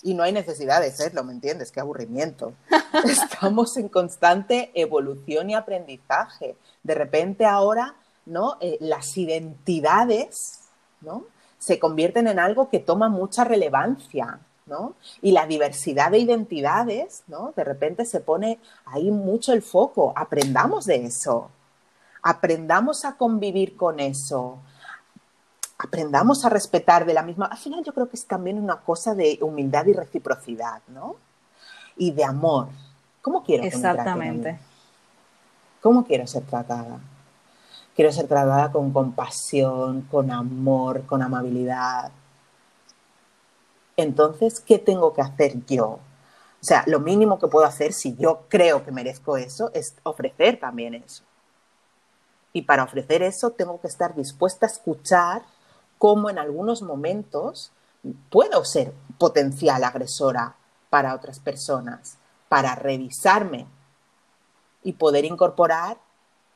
y 0.03 0.15
no 0.15 0.25
hay 0.25 0.33
necesidad 0.33 0.81
de 0.81 0.91
serlo, 0.91 1.25
¿me 1.25 1.33
entiendes? 1.33 1.71
Qué 1.71 1.81
aburrimiento. 1.81 2.53
Estamos 3.05 3.77
en 3.77 3.89
constante 3.89 4.71
evolución 4.75 5.51
y 5.51 5.55
aprendizaje. 5.55 6.57
De 6.83 6.95
repente 6.95 7.47
ahora, 7.47 7.95
¿no? 8.27 8.57
Eh, 8.61 8.79
las 8.81 9.17
identidades, 9.17 10.61
¿no? 11.01 11.25
Se 11.59 11.79
convierten 11.79 12.27
en 12.27 12.41
algo 12.41 12.69
que 12.69 12.81
toma 12.81 13.09
mucha 13.09 13.45
relevancia, 13.45 14.41
¿no? 14.67 14.95
Y 15.21 15.33
la 15.33 15.47
diversidad 15.47 16.11
de 16.11 16.19
identidades, 16.19 17.25
¿no? 17.27 17.53
De 17.57 17.65
repente 17.65 18.05
se 18.05 18.21
pone 18.21 18.59
ahí 18.87 19.11
mucho 19.11 19.53
el 19.53 19.63
foco. 19.63 20.13
Aprendamos 20.17 20.87
de 20.87 21.07
eso. 21.07 21.51
Aprendamos 22.23 23.05
a 23.05 23.17
convivir 23.17 23.77
con 23.77 24.01
eso 24.01 24.59
aprendamos 25.83 26.45
a 26.45 26.49
respetar 26.49 27.05
de 27.05 27.15
la 27.15 27.23
misma. 27.23 27.47
Al 27.47 27.59
final 27.59 27.83
yo 27.83 27.93
creo 27.93 28.09
que 28.09 28.17
es 28.17 28.27
también 28.27 28.59
una 28.63 28.77
cosa 28.77 29.15
de 29.15 29.39
humildad 29.43 29.87
y 29.87 29.93
reciprocidad, 29.93 30.81
¿no? 30.89 31.17
Y 31.97 32.13
de 32.13 32.25
amor. 32.25 32.69
¿Cómo 33.21 33.43
quiero 33.43 33.65
Exactamente. 33.65 34.59
¿Cómo 35.81 36.05
quiero 36.05 36.27
ser 36.27 36.45
tratada? 36.45 37.01
Quiero 37.97 38.13
ser 38.13 38.29
tratada 38.29 38.71
con 38.71 38.93
compasión, 38.93 40.03
con 40.03 40.31
amor, 40.31 41.05
con 41.05 41.21
amabilidad. 41.21 42.13
Entonces, 44.03 44.61
¿qué 44.61 44.79
tengo 44.79 45.13
que 45.13 45.23
hacer 45.23 45.65
yo? 45.67 45.87
O 45.89 46.65
sea, 46.65 46.85
lo 46.87 47.01
mínimo 47.01 47.39
que 47.39 47.49
puedo 47.49 47.67
hacer 47.67 47.93
si 47.93 48.15
yo 48.17 48.43
creo 48.49 48.85
que 48.85 48.93
merezco 48.93 49.37
eso 49.37 49.71
es 49.75 49.95
ofrecer 50.05 50.61
también 50.61 50.95
eso. 50.95 51.25
Y 52.53 52.63
para 52.63 52.85
ofrecer 52.85 53.23
eso 53.23 53.51
tengo 53.51 53.81
que 53.81 53.89
estar 53.89 54.15
dispuesta 54.15 54.67
a 54.67 54.69
escuchar 54.69 55.43
cómo 55.99 56.31
en 56.31 56.39
algunos 56.39 56.83
momentos 56.83 57.73
puedo 58.31 58.65
ser 58.65 58.93
potencial 59.19 59.83
agresora 59.85 60.57
para 60.91 61.15
otras 61.15 61.41
personas, 61.41 62.19
para 62.49 62.75
revisarme 62.75 63.67
y 64.83 64.93
poder 64.93 65.25
incorporar 65.25 65.99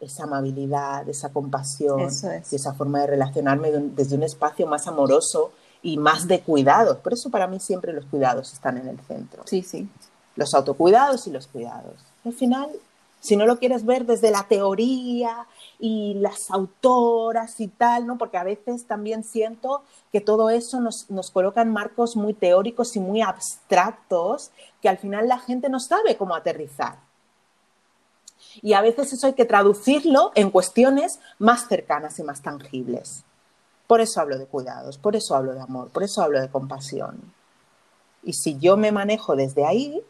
esa 0.00 0.24
amabilidad, 0.24 1.08
esa 1.08 1.32
compasión 1.32 2.10
y 2.50 2.54
esa 2.54 2.74
forma 2.74 3.00
de 3.00 3.06
relacionarme 3.06 3.70
desde 3.70 4.16
un 4.16 4.22
espacio 4.22 4.66
más 4.66 4.86
amoroso 4.86 5.52
y 5.86 5.98
más 5.98 6.26
de 6.26 6.40
cuidados. 6.40 6.96
Por 6.96 7.12
eso 7.12 7.30
para 7.30 7.46
mí 7.46 7.60
siempre 7.60 7.92
los 7.92 8.04
cuidados 8.06 8.52
están 8.52 8.76
en 8.76 8.88
el 8.88 8.98
centro. 9.02 9.44
Sí, 9.46 9.62
sí. 9.62 9.88
Los 10.34 10.52
autocuidados 10.52 11.28
y 11.28 11.30
los 11.30 11.46
cuidados. 11.46 11.94
Al 12.24 12.32
final, 12.32 12.68
si 13.20 13.36
no 13.36 13.46
lo 13.46 13.60
quieres 13.60 13.86
ver 13.86 14.04
desde 14.04 14.32
la 14.32 14.42
teoría 14.48 15.46
y 15.78 16.14
las 16.14 16.50
autoras 16.50 17.60
y 17.60 17.68
tal, 17.68 18.04
¿no? 18.04 18.18
Porque 18.18 18.36
a 18.36 18.42
veces 18.42 18.84
también 18.86 19.22
siento 19.22 19.84
que 20.10 20.20
todo 20.20 20.50
eso 20.50 20.80
nos, 20.80 21.08
nos 21.08 21.30
coloca 21.30 21.62
en 21.62 21.72
marcos 21.72 22.16
muy 22.16 22.34
teóricos 22.34 22.96
y 22.96 23.00
muy 23.00 23.22
abstractos 23.22 24.50
que 24.82 24.88
al 24.88 24.98
final 24.98 25.28
la 25.28 25.38
gente 25.38 25.68
no 25.68 25.78
sabe 25.78 26.16
cómo 26.16 26.34
aterrizar. 26.34 26.98
Y 28.60 28.72
a 28.72 28.80
veces 28.80 29.12
eso 29.12 29.28
hay 29.28 29.34
que 29.34 29.44
traducirlo 29.44 30.32
en 30.34 30.50
cuestiones 30.50 31.20
más 31.38 31.68
cercanas 31.68 32.18
y 32.18 32.24
más 32.24 32.42
tangibles. 32.42 33.22
Por 33.86 34.00
eso 34.00 34.20
hablo 34.20 34.38
de 34.38 34.46
cuidados, 34.46 34.98
por 34.98 35.14
eso 35.16 35.36
hablo 35.36 35.54
de 35.54 35.60
amor, 35.60 35.90
por 35.90 36.02
eso 36.02 36.22
hablo 36.22 36.40
de 36.40 36.48
compasión. 36.48 37.20
Y 38.22 38.32
si 38.32 38.58
yo 38.58 38.76
me 38.76 38.90
manejo 38.90 39.36
desde 39.36 39.64
ahí, 39.64 40.02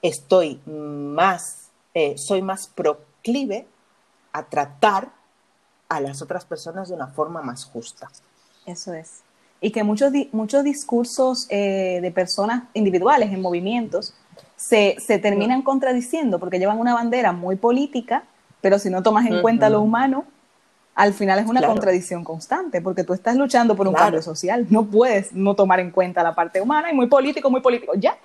estoy 0.00 0.60
más, 0.66 1.70
eh, 1.92 2.16
soy 2.16 2.42
más 2.42 2.68
proclive 2.68 3.66
a 4.32 4.44
tratar 4.46 5.12
a 5.88 6.00
las 6.00 6.22
otras 6.22 6.44
personas 6.44 6.88
de 6.88 6.94
una 6.94 7.08
forma 7.08 7.42
más 7.42 7.64
justa. 7.64 8.10
Eso 8.66 8.94
es. 8.94 9.22
Y 9.60 9.70
que 9.70 9.84
muchos, 9.84 10.12
muchos 10.32 10.64
discursos 10.64 11.46
eh, 11.50 12.00
de 12.02 12.10
personas 12.10 12.64
individuales 12.74 13.32
en 13.32 13.40
movimientos 13.40 14.14
se, 14.56 14.96
terminan 15.22 15.62
contradiciendo 15.62 16.38
porque 16.38 16.58
llevan 16.58 16.78
una 16.78 16.94
bandera 16.94 17.32
muy 17.32 17.56
política, 17.56 18.24
pero 18.60 18.78
si 18.78 18.90
no 18.90 19.02
tomas 19.02 19.26
en 19.26 19.42
cuenta 19.42 19.68
lo 19.68 19.80
humano, 19.80 20.24
al 20.94 21.12
final 21.12 21.38
es 21.38 21.46
una 21.46 21.66
contradicción 21.66 22.24
constante, 22.24 22.80
porque 22.80 23.04
tú 23.04 23.12
estás 23.12 23.36
luchando 23.36 23.74
por 23.74 23.88
un 23.88 23.94
cambio 23.94 24.22
social, 24.22 24.66
no 24.70 24.84
puedes 24.84 25.32
no 25.32 25.54
tomar 25.54 25.80
en 25.80 25.90
cuenta 25.90 26.22
la 26.22 26.34
parte 26.34 26.60
humana 26.60 26.90
y 26.90 26.94
muy 26.94 27.06
político, 27.06 27.50
muy 27.50 27.60
político, 27.60 27.92
ya. 27.96 28.16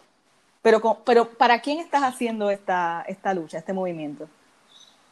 Pero, 0.61 0.99
pero 1.05 1.29
¿para 1.29 1.61
quién 1.61 1.79
estás 1.79 2.03
haciendo 2.03 2.49
esta, 2.51 3.03
esta 3.07 3.33
lucha, 3.33 3.57
este 3.57 3.73
movimiento? 3.73 4.27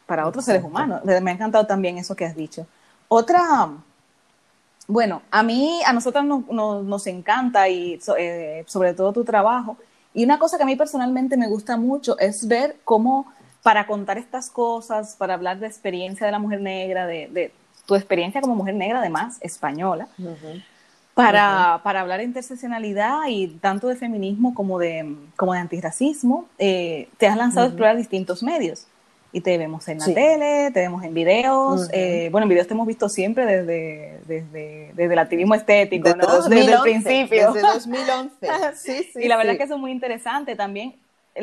para 0.08 0.26
otros 0.26 0.46
seres 0.46 0.64
humanos. 0.64 1.04
Me 1.04 1.30
ha 1.30 1.34
encantado 1.34 1.66
también 1.66 1.98
eso 1.98 2.16
que 2.16 2.24
has 2.24 2.34
dicho. 2.34 2.66
Otra, 3.08 3.68
bueno, 4.86 5.20
a 5.30 5.42
mí, 5.42 5.82
a 5.86 5.92
nosotros 5.92 6.24
nos, 6.24 7.06
encanta 7.06 7.68
y 7.68 8.00
eh, 8.16 8.64
sobre 8.66 8.94
todo 8.94 9.12
tu 9.12 9.22
trabajo. 9.22 9.76
Y 10.14 10.24
una 10.24 10.38
cosa 10.38 10.56
que 10.56 10.62
a 10.62 10.66
mí 10.66 10.76
personalmente 10.76 11.36
me 11.36 11.46
gusta 11.46 11.76
mucho 11.76 12.18
es 12.18 12.48
ver 12.48 12.78
cómo 12.84 13.30
para 13.62 13.86
contar 13.86 14.18
estas 14.18 14.50
cosas, 14.50 15.16
para 15.16 15.34
hablar 15.34 15.58
de 15.58 15.66
experiencia 15.66 16.26
de 16.26 16.32
la 16.32 16.38
mujer 16.38 16.60
negra, 16.60 17.06
de, 17.06 17.52
tu 17.86 17.94
experiencia 17.94 18.40
como 18.40 18.54
mujer 18.54 18.74
negra, 18.74 19.00
además, 19.00 19.38
española, 19.40 20.08
para, 21.14 21.80
para, 21.82 22.00
hablar 22.00 22.18
de 22.18 22.24
interseccionalidad 22.24 23.20
y 23.28 23.48
tanto 23.48 23.88
de 23.88 23.96
feminismo 23.96 24.54
como 24.54 24.78
de, 24.78 25.16
como 25.36 25.54
de 25.54 25.60
antirracismo, 25.60 26.46
eh, 26.58 27.08
te 27.16 27.26
has 27.26 27.36
lanzado 27.36 27.66
a 27.66 27.68
explorar 27.70 27.96
distintos 27.96 28.42
medios 28.42 28.86
y 29.32 29.40
te 29.40 29.58
vemos 29.58 29.88
en 29.88 29.98
la 29.98 30.06
tele, 30.06 30.70
te 30.72 30.80
vemos 30.80 31.02
en 31.04 31.14
videos. 31.14 31.88
Eh, 31.92 32.28
bueno, 32.30 32.44
en 32.44 32.50
videos 32.50 32.66
te 32.66 32.74
hemos 32.74 32.86
visto 32.86 33.08
siempre 33.08 33.44
desde, 33.44 34.20
desde, 34.26 34.92
desde 34.94 35.12
el 35.12 35.18
activismo 35.18 35.54
estético, 35.54 36.08
desde, 36.08 36.18
¿no? 36.18 36.48
desde 36.48 36.72
el 36.72 36.80
principio. 36.80 37.52
Desde 37.52 37.66
2011. 37.66 38.36
sí, 38.76 39.10
sí, 39.12 39.20
y 39.20 39.28
la 39.28 39.36
verdad 39.36 39.52
es 39.52 39.58
que 39.58 39.64
eso 39.64 39.74
es 39.74 39.80
muy 39.80 39.90
interesante 39.90 40.56
también 40.56 40.94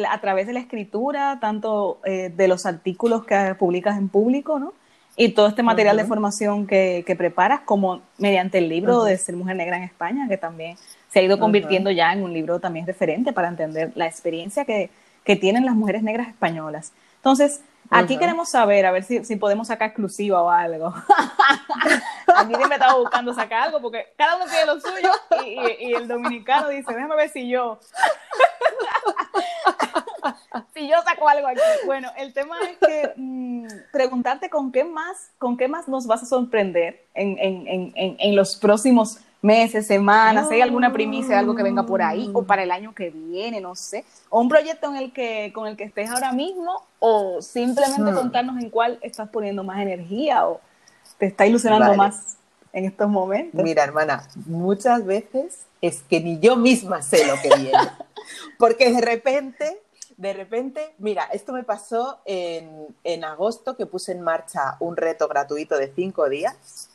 a 0.10 0.22
través 0.22 0.48
de 0.48 0.54
la 0.54 0.60
escritura, 0.60 1.40
tanto 1.40 2.00
eh, 2.06 2.32
de 2.36 2.48
los 2.48 2.66
artículos 2.66 3.26
que 3.26 3.56
publicas 3.58 3.98
en 3.98 4.10
público, 4.10 4.60
¿no? 4.60 4.74
Y 5.18 5.30
todo 5.30 5.48
este 5.48 5.64
material 5.64 5.96
de 5.96 6.04
formación 6.04 6.68
que, 6.68 7.04
que, 7.08 7.16
preparas, 7.16 7.62
como 7.62 8.02
mediante 8.18 8.58
el 8.58 8.68
libro 8.68 9.06
de 9.06 9.18
Ser 9.18 9.36
Mujer 9.38 9.56
Negra 9.56 9.78
en 9.78 9.84
España, 9.84 10.28
que 10.28 10.38
también 10.38 10.78
se 11.10 11.20
ha 11.20 11.24
ido 11.24 11.40
convirtiendo 11.40 11.90
ya 11.90 12.12
en 12.12 12.22
un 12.22 12.34
libro 12.34 12.60
también 12.60 12.86
referente 12.86 13.32
para 13.32 13.48
entender 13.48 13.94
la 13.96 14.08
experiencia 14.08 14.66
que, 14.66 14.90
que 15.24 15.38
tienen 15.38 15.64
las 15.64 15.74
mujeres 15.74 16.04
negras 16.04 16.28
españolas. 16.28 16.92
Entonces, 17.18 17.62
Aquí 17.90 18.18
queremos 18.18 18.50
saber, 18.50 18.86
a 18.86 18.92
ver 18.92 19.04
si, 19.04 19.24
si 19.26 19.36
podemos 19.36 19.68
sacar 19.68 19.90
exclusiva 19.90 20.42
o 20.42 20.50
algo. 20.50 20.94
Aquí 22.36 22.56
me 22.56 22.76
estaba 22.76 22.96
buscando 22.96 23.34
sacar 23.34 23.64
algo 23.64 23.82
porque 23.82 24.14
cada 24.18 24.38
uno 24.38 24.46
tiene 24.46 24.66
lo 24.66 24.80
suyo 24.80 25.12
y, 25.46 25.90
y, 25.90 25.94
el 25.94 26.08
dominicano 26.08 26.70
dice, 26.70 26.94
déjame 26.94 27.16
ver 27.16 27.30
si 27.30 27.48
yo. 27.48 27.80
si 30.74 30.88
yo 30.88 30.96
saco 31.04 31.28
algo 31.28 31.48
aquí. 31.48 31.60
Bueno, 31.86 32.10
el 32.18 32.34
tema 32.34 32.58
es 32.70 32.78
que 32.78 33.14
mm, 33.16 33.68
preguntarte 33.92 34.50
con 34.50 34.72
qué 34.72 34.84
más, 34.84 35.32
con 35.38 35.58
qué 35.58 35.68
más 35.68 35.88
nos 35.88 36.08
vas 36.08 36.24
a 36.24 36.26
sorprender 36.26 37.04
en, 37.14 37.38
en, 37.40 37.94
en, 37.96 38.16
en 38.20 38.36
los 38.36 38.56
próximos 38.56 39.20
meses, 39.46 39.86
semanas, 39.86 40.50
¿hay 40.50 40.62
alguna 40.62 40.92
primicia, 40.92 41.38
algo 41.38 41.56
que 41.56 41.62
venga 41.62 41.86
por 41.86 42.02
ahí, 42.02 42.30
o 42.34 42.44
para 42.44 42.64
el 42.64 42.72
año 42.72 42.96
que 42.96 43.12
viene, 43.12 43.62
no 43.62 43.76
sé, 43.76 44.04
o 44.30 44.42
un 44.42 44.50
proyecto 44.50 44.88
en 44.88 44.96
el 44.96 45.14
que, 45.14 45.52
con 45.54 45.68
el 45.68 45.78
que 45.78 45.84
estés 45.84 46.10
ahora 46.10 46.32
mismo, 46.32 46.84
o 46.98 47.42
simplemente 47.44 48.12
hmm. 48.12 48.16
contarnos 48.16 48.62
en 48.62 48.72
cuál 48.72 48.98
estás 49.02 49.30
poniendo 49.30 49.64
más 49.64 49.80
energía 49.80 50.48
o 50.48 50.60
te 51.20 51.28
está 51.28 51.46
ilusionando 51.46 51.94
más 51.94 52.38
en 52.74 52.86
estos 52.86 53.08
momentos. 53.08 53.64
Mira, 53.64 53.84
hermana, 53.84 54.28
muchas 54.48 55.06
veces 55.06 55.66
es 55.80 56.02
que 56.02 56.20
ni 56.20 56.40
yo 56.40 56.56
misma 56.56 57.04
sé 57.04 57.28
lo 57.28 57.36
que 57.36 57.56
viene, 57.56 57.78
porque 58.58 58.92
de 58.92 59.02
repente 59.02 59.80
de 60.18 60.34
repente, 60.34 60.94
mira, 60.98 61.26
esto 61.34 61.52
me 61.54 61.64
pasó 61.64 62.20
en, 62.26 62.88
en, 63.04 63.24
agosto 63.24 63.76
que 63.76 63.86
puse 63.86 64.14
en 64.14 64.22
marcha 64.22 64.78
un 64.80 64.96
reto 64.96 65.28
gratuito 65.28 65.78
de 65.78 65.92
cinco 65.94 66.30
días 66.30 66.90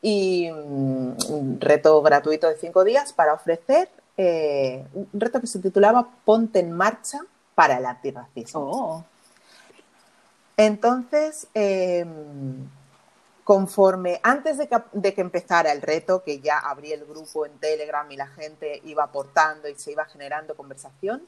y 0.00 0.50
mm, 0.50 1.16
un 1.28 1.58
reto 1.60 2.02
gratuito 2.02 2.48
de 2.48 2.56
cinco 2.56 2.82
días 2.84 3.12
para 3.12 3.34
ofrecer 3.34 3.88
eh, 4.16 4.84
un 4.92 5.08
reto 5.20 5.40
que 5.40 5.46
se 5.46 5.60
titulaba 5.60 6.08
Ponte 6.24 6.58
en 6.58 6.72
marcha 6.72 7.20
para 7.54 7.78
el 7.78 7.86
antirracismo. 7.86 8.60
Oh. 8.60 9.04
Entonces, 10.56 11.46
em, 11.54 12.68
conforme, 13.44 14.20
antes 14.22 14.58
de 14.58 14.68
que, 14.68 15.20
empezara 15.20 15.72
el 15.72 15.80
reto, 15.80 16.22
que 16.22 16.40
ya 16.40 16.58
abrí 16.58 16.92
el 16.92 17.04
grupo 17.06 17.46
en 17.46 17.58
Telegram 17.58 18.10
y 18.10 18.16
la 18.16 18.26
gente 18.26 18.80
iba 18.84 19.04
aportando 19.04 19.68
y 19.68 19.74
se 19.76 19.92
iba 19.92 20.04
generando 20.04 20.54
conversación, 20.54 21.22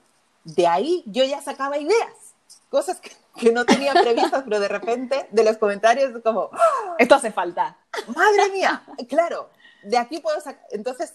de 0.44 0.66
ahí 0.66 1.02
yo 1.06 1.24
ya 1.24 1.40
sacaba 1.42 1.78
ideas, 1.78 2.34
cosas 2.68 3.00
que, 3.00 3.10
que 3.36 3.52
no 3.52 3.64
tenía 3.64 3.92
previstas, 3.92 4.44
pero 4.44 4.60
de 4.60 4.68
repente 4.68 5.28
de 5.30 5.44
los 5.44 5.56
comentarios 5.56 6.20
como, 6.22 6.50
esto 6.98 7.14
hace 7.14 7.32
falta. 7.32 7.76
Madre 8.14 8.50
mía, 8.52 8.84
claro, 9.08 9.48
de 9.82 9.98
aquí 9.98 10.20
puedo 10.20 10.40
sacar, 10.40 10.66
entonces 10.70 11.14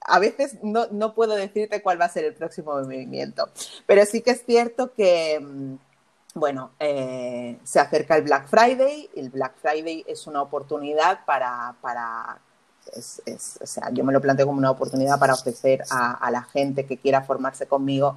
a 0.00 0.18
veces 0.18 0.58
no, 0.62 0.86
no, 0.90 1.14
puedo 1.14 1.34
decirte 1.34 1.82
cuál 1.82 2.00
va 2.00 2.06
a 2.06 2.10
ser 2.10 2.24
el 2.24 2.34
próximo 2.34 2.72
movimiento, 2.72 3.48
pero 3.86 4.04
sí 4.06 4.22
que 4.22 4.30
es 4.32 4.44
cierto 4.44 4.92
que, 4.92 5.40
mm, 5.40 5.74
bueno, 6.34 6.72
eh, 6.78 7.58
se 7.64 7.80
acerca 7.80 8.16
el 8.16 8.22
Black 8.22 8.48
Friday, 8.48 9.10
el 9.16 9.30
Black 9.30 9.56
Friday 9.56 10.04
es 10.06 10.26
una 10.26 10.42
oportunidad 10.42 11.24
para, 11.24 11.74
para 11.80 12.38
es, 12.94 13.20
es, 13.26 13.58
o 13.60 13.66
sea, 13.66 13.90
yo 13.90 14.04
me 14.04 14.12
lo 14.12 14.20
planteo 14.20 14.46
como 14.46 14.58
una 14.58 14.70
oportunidad 14.70 15.18
para 15.18 15.34
ofrecer 15.34 15.82
a, 15.90 16.12
a 16.12 16.30
la 16.30 16.42
gente 16.42 16.86
que 16.86 16.98
quiera 16.98 17.22
formarse 17.22 17.66
conmigo 17.66 18.16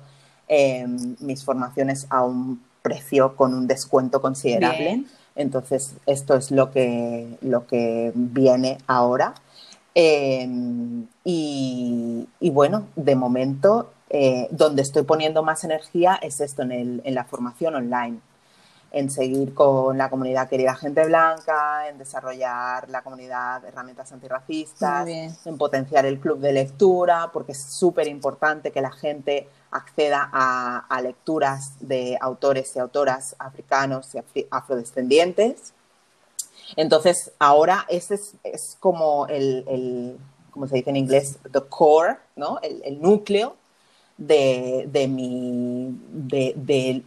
eh, 0.49 0.85
mis 1.19 1.45
formaciones 1.45 2.07
a 2.09 2.25
un 2.25 2.62
precio 2.81 3.35
con 3.35 3.53
un 3.53 3.67
descuento 3.67 4.21
considerable. 4.21 5.03
Entonces, 5.35 5.95
esto 6.05 6.35
es 6.35 6.51
lo 6.51 6.71
que, 6.71 7.38
lo 7.41 7.65
que 7.67 8.12
viene 8.13 8.77
ahora. 8.88 9.35
Em, 9.95 11.07
y, 11.23 12.27
bueno, 12.51 12.88
de 12.95 13.15
momento, 13.15 13.91
eh, 14.09 14.47
donde 14.51 14.81
estoy 14.81 15.03
poniendo 15.03 15.43
más 15.43 15.63
energía 15.63 16.19
es 16.21 16.41
esto 16.41 16.63
en, 16.63 16.71
el, 16.71 17.01
en 17.05 17.15
la 17.15 17.25
formación 17.25 17.75
online 17.75 18.19
en 18.91 19.10
seguir 19.10 19.54
con 19.54 19.97
la 19.97 20.10
comunidad 20.10 20.49
querida 20.49 20.75
gente 20.75 21.06
blanca, 21.06 21.88
en 21.88 21.97
desarrollar 21.97 22.89
la 22.89 23.02
comunidad 23.02 23.63
herramientas 23.65 24.12
antirracistas, 24.12 25.08
en 25.08 25.58
potenciar 25.58 26.06
el 26.06 26.19
club 26.19 26.39
de 26.39 26.54
lectura, 26.54 27.30
porque 27.32 27.52
es 27.52 27.62
súper 27.62 28.08
importante 28.08 28.71
que 28.71 28.82
la 28.82 28.91
gente 28.91 29.47
acceda 29.71 30.30
a, 30.32 31.02
lecturas 31.02 31.73
de 31.80 32.17
autores 32.19 32.75
y 32.75 32.80
autoras 32.80 33.36
africanos 33.38 34.15
y 34.15 34.47
afrodescendientes. 34.49 35.73
Entonces, 36.75 37.32
ahora 37.39 37.86
ese 37.89 38.19
es, 38.43 38.78
como 38.80 39.28
el, 39.28 40.17
como 40.52 40.67
se 40.67 40.78
dice 40.78 40.89
en 40.89 40.97
inglés, 40.97 41.38
the 41.52 41.62
core, 41.62 42.17
¿no? 42.36 42.60
el, 42.62 43.02
núcleo 43.02 43.56
de, 44.19 45.08
mi, 45.10 45.97
de, 46.12 47.04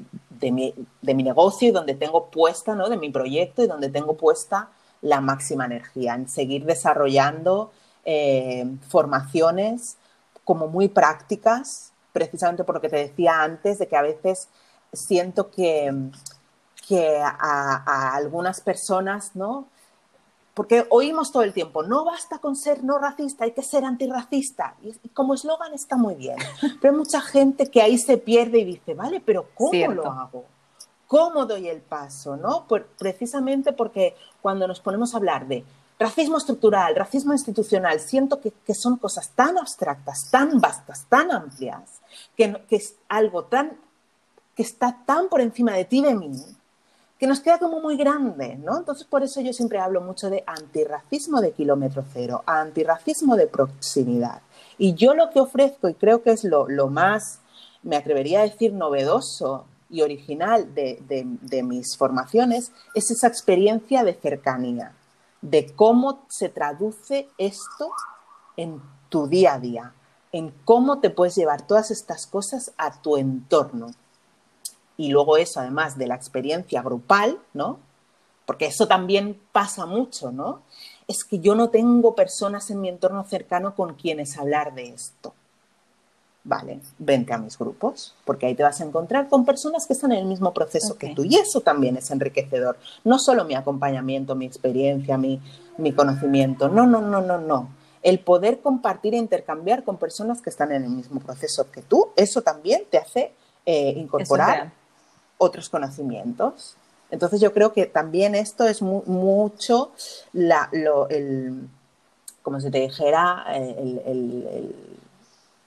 mi, 0.51 0.75
negocio 1.03 1.69
y 1.69 1.71
donde 1.71 1.95
tengo 1.95 2.31
puesta, 2.31 2.75
¿no? 2.75 2.89
de 2.89 2.97
mi 2.97 3.11
proyecto 3.11 3.63
y 3.63 3.67
donde 3.67 3.91
tengo 3.91 4.17
puesta 4.17 4.71
la 5.03 5.21
máxima 5.21 5.67
energía, 5.67 6.15
en 6.15 6.29
seguir 6.29 6.65
desarrollando 6.65 7.73
eh, 8.05 8.67
formaciones 8.89 9.97
como 10.45 10.69
muy 10.69 10.89
prácticas, 10.89 11.93
precisamente 12.13 12.65
por 12.65 12.77
lo 12.77 12.81
que 12.81 12.89
te 12.89 12.97
decía 12.97 13.43
antes, 13.43 13.79
de 13.79 13.89
que 13.89 13.97
a 13.97 14.03
veces 14.03 14.49
siento 14.93 15.51
que, 15.51 15.93
que 16.87 17.21
a, 17.23 18.15
algunas 18.15 18.61
personas, 18.61 19.35
¿no? 19.35 19.67
Porque 20.55 20.87
oímos 20.91 21.33
todo 21.33 21.43
el 21.43 21.55
tiempo, 21.55 21.83
no 21.83 22.05
basta 22.05 22.39
con 22.39 22.57
ser 22.57 22.85
no 22.85 22.99
racista, 22.99 23.45
hay 23.45 23.53
que 23.53 23.63
ser 23.63 23.85
antirracista. 23.85 24.77
Y, 24.83 25.09
como 25.09 25.35
eslogan 25.35 25.73
está 25.73 25.97
muy 25.97 26.15
bien. 26.15 26.37
Pero 26.81 26.93
hay 26.93 26.99
mucha 26.99 27.21
gente 27.21 27.71
que 27.71 27.81
ahí 27.81 27.97
se 27.97 28.19
pierde 28.19 28.59
y 28.59 28.65
dice, 28.65 28.95
vale, 28.95 29.21
pero 29.21 29.49
¿cómo 29.55 29.93
lo 29.93 30.11
hago? 30.11 30.45
¿Cómo 31.07 31.45
doy 31.47 31.69
el 31.69 31.81
paso? 31.81 32.37
¿no? 32.37 32.67
precisamente 32.99 33.73
porque 33.73 34.17
cuando 34.41 34.67
nos 34.67 34.81
ponemos 34.81 35.15
a 35.15 35.19
hablar 35.19 35.47
de 35.47 35.65
racismo 36.03 36.37
estructural, 36.37 36.95
racismo 36.97 37.33
institucional, 37.33 38.01
siento 38.01 38.41
que, 38.41 38.75
son 38.75 38.97
cosas 38.97 39.31
tan 39.31 39.57
abstractas, 39.59 40.31
tan 40.31 40.61
vastas, 40.61 41.07
tan 41.09 41.31
amplias, 41.31 42.01
que, 42.37 42.65
es 42.71 42.97
algo 43.09 43.45
tan, 43.45 43.79
que 44.55 44.63
está 44.63 45.05
tan 45.07 45.29
por 45.29 45.41
encima 45.41 45.73
de 45.73 45.85
ti 45.85 45.99
y 46.01 46.03
de 46.03 46.15
mí, 46.15 46.33
que 47.23 47.29
nos 47.29 47.39
queda 47.39 47.61
como 47.61 47.81
muy 47.81 47.97
grande, 47.97 48.57
¿no? 48.57 48.79
Entonces, 48.79 49.07
por 49.07 49.23
eso 49.23 49.41
yo 49.41 49.53
siempre 49.53 49.79
hablo 49.79 50.01
mucho 50.01 50.29
de 50.29 50.43
antirracismo 50.45 51.41
de 51.41 51.53
kilómetro 51.53 52.03
cero, 52.13 52.43
antirracismo 52.47 53.37
de 53.37 53.47
proximidad. 53.47 54.43
Y 54.77 54.95
yo 54.95 55.15
lo 55.15 55.31
que 55.31 55.39
ofrezco, 55.39 55.89
y 55.89 55.95
creo 55.95 56.25
que 56.25 56.33
es 56.33 56.43
lo, 56.43 56.67
más, 56.89 57.39
me 57.85 57.95
atrevería 57.95 58.41
a 58.41 58.43
decir, 58.43 58.73
novedoso 58.73 59.67
y 59.89 60.03
original 60.03 60.75
de 60.75 61.63
mis 61.63 61.97
formaciones, 61.97 62.73
es 62.93 63.13
esa 63.13 63.29
experiencia 63.29 64.03
de 64.03 64.15
cercanía 64.15 64.93
de 65.43 65.73
cómo 65.77 66.25
se 66.29 66.49
traduce 66.49 67.29
esto 67.39 67.93
en 68.57 68.83
tu 69.11 69.29
día 69.29 69.55
a 69.55 69.59
día, 69.61 69.93
en 70.33 70.53
cómo 70.65 70.99
te 70.99 71.11
puedes 71.11 71.37
llevar 71.37 71.69
todas 71.69 71.93
estas 71.93 72.27
cosas 72.27 72.73
a 72.79 73.01
tu 73.01 73.17
entorno. 73.17 73.93
Y 75.03 75.09
luego 75.09 75.37
eso, 75.37 75.59
además 75.59 75.99
de 75.99 76.07
la 76.07 76.15
experiencia 76.15 76.81
grupal, 76.81 77.37
¿no? 77.55 77.81
Porque 78.47 78.67
eso 78.67 78.87
también 78.87 79.37
pasa 79.51 79.85
mucho, 79.85 80.31
¿no? 80.31 80.63
Es 81.09 81.25
que 81.25 81.41
yo 81.41 81.57
no 81.57 81.71
tengo 81.71 82.15
personas 82.15 82.71
en 82.71 82.81
mi 82.81 82.89
entorno 82.89 83.25
cercano 83.25 83.75
con 83.75 83.95
quienes 83.95 84.39
hablar 84.39 84.75
de 84.75 84.91
esto. 84.91 85.35
Vale, 86.45 86.79
vente 87.01 87.33
a 87.33 87.39
mis 87.39 87.59
grupos, 87.59 88.15
porque 88.25 88.47
ahí 88.47 88.55
te 88.55 88.63
vas 88.63 88.81
a 88.81 88.85
encontrar 88.85 89.29
con 89.29 89.45
personas 89.45 89.89
que 89.89 89.95
están 89.95 90.13
en 90.13 90.19
el 90.19 90.27
mismo 90.27 90.55
proceso 90.55 90.97
que 90.97 91.13
tú 91.17 91.25
y 91.25 91.35
eso 91.35 91.63
también 91.63 91.97
es 91.97 92.09
enriquecedor. 92.13 92.79
No 93.03 93.19
solo 93.19 93.45
mi 93.45 93.57
acompañamiento, 93.57 94.37
mi 94.37 94.47
experiencia, 94.47 95.19
mi, 95.19 95.41
mi 95.79 95.91
conocimiento, 95.93 96.69
no, 96.69 96.87
no, 96.87 97.01
no, 97.01 97.21
no, 97.21 97.39
no. 97.39 97.71
El 98.05 98.21
poder 98.21 98.61
compartir 98.61 99.15
e 99.15 99.17
intercambiar 99.17 99.83
con 99.83 99.97
personas 99.97 100.41
que 100.41 100.51
están 100.51 100.71
en 100.71 100.85
el 100.85 100.91
mismo 100.91 101.19
proceso 101.19 101.69
que 101.73 101.83
tú, 101.83 102.11
eso 102.15 102.43
también 102.43 102.85
te 102.89 102.99
hace 102.99 103.33
eh, 103.67 103.95
incorporar 103.97 104.81
otros 105.43 105.69
conocimientos. 105.69 106.77
Entonces 107.11 107.41
yo 107.41 107.53
creo 107.53 107.73
que 107.73 107.87
también 107.87 108.35
esto 108.35 108.67
es 108.67 108.81
mucho 108.81 109.93
la, 110.33 110.69
el, 110.73 111.69
como 112.43 112.61
si 112.61 112.71
te 112.71 112.81
dijera, 112.81 113.45
eh, 113.51 114.03
el 114.07 114.93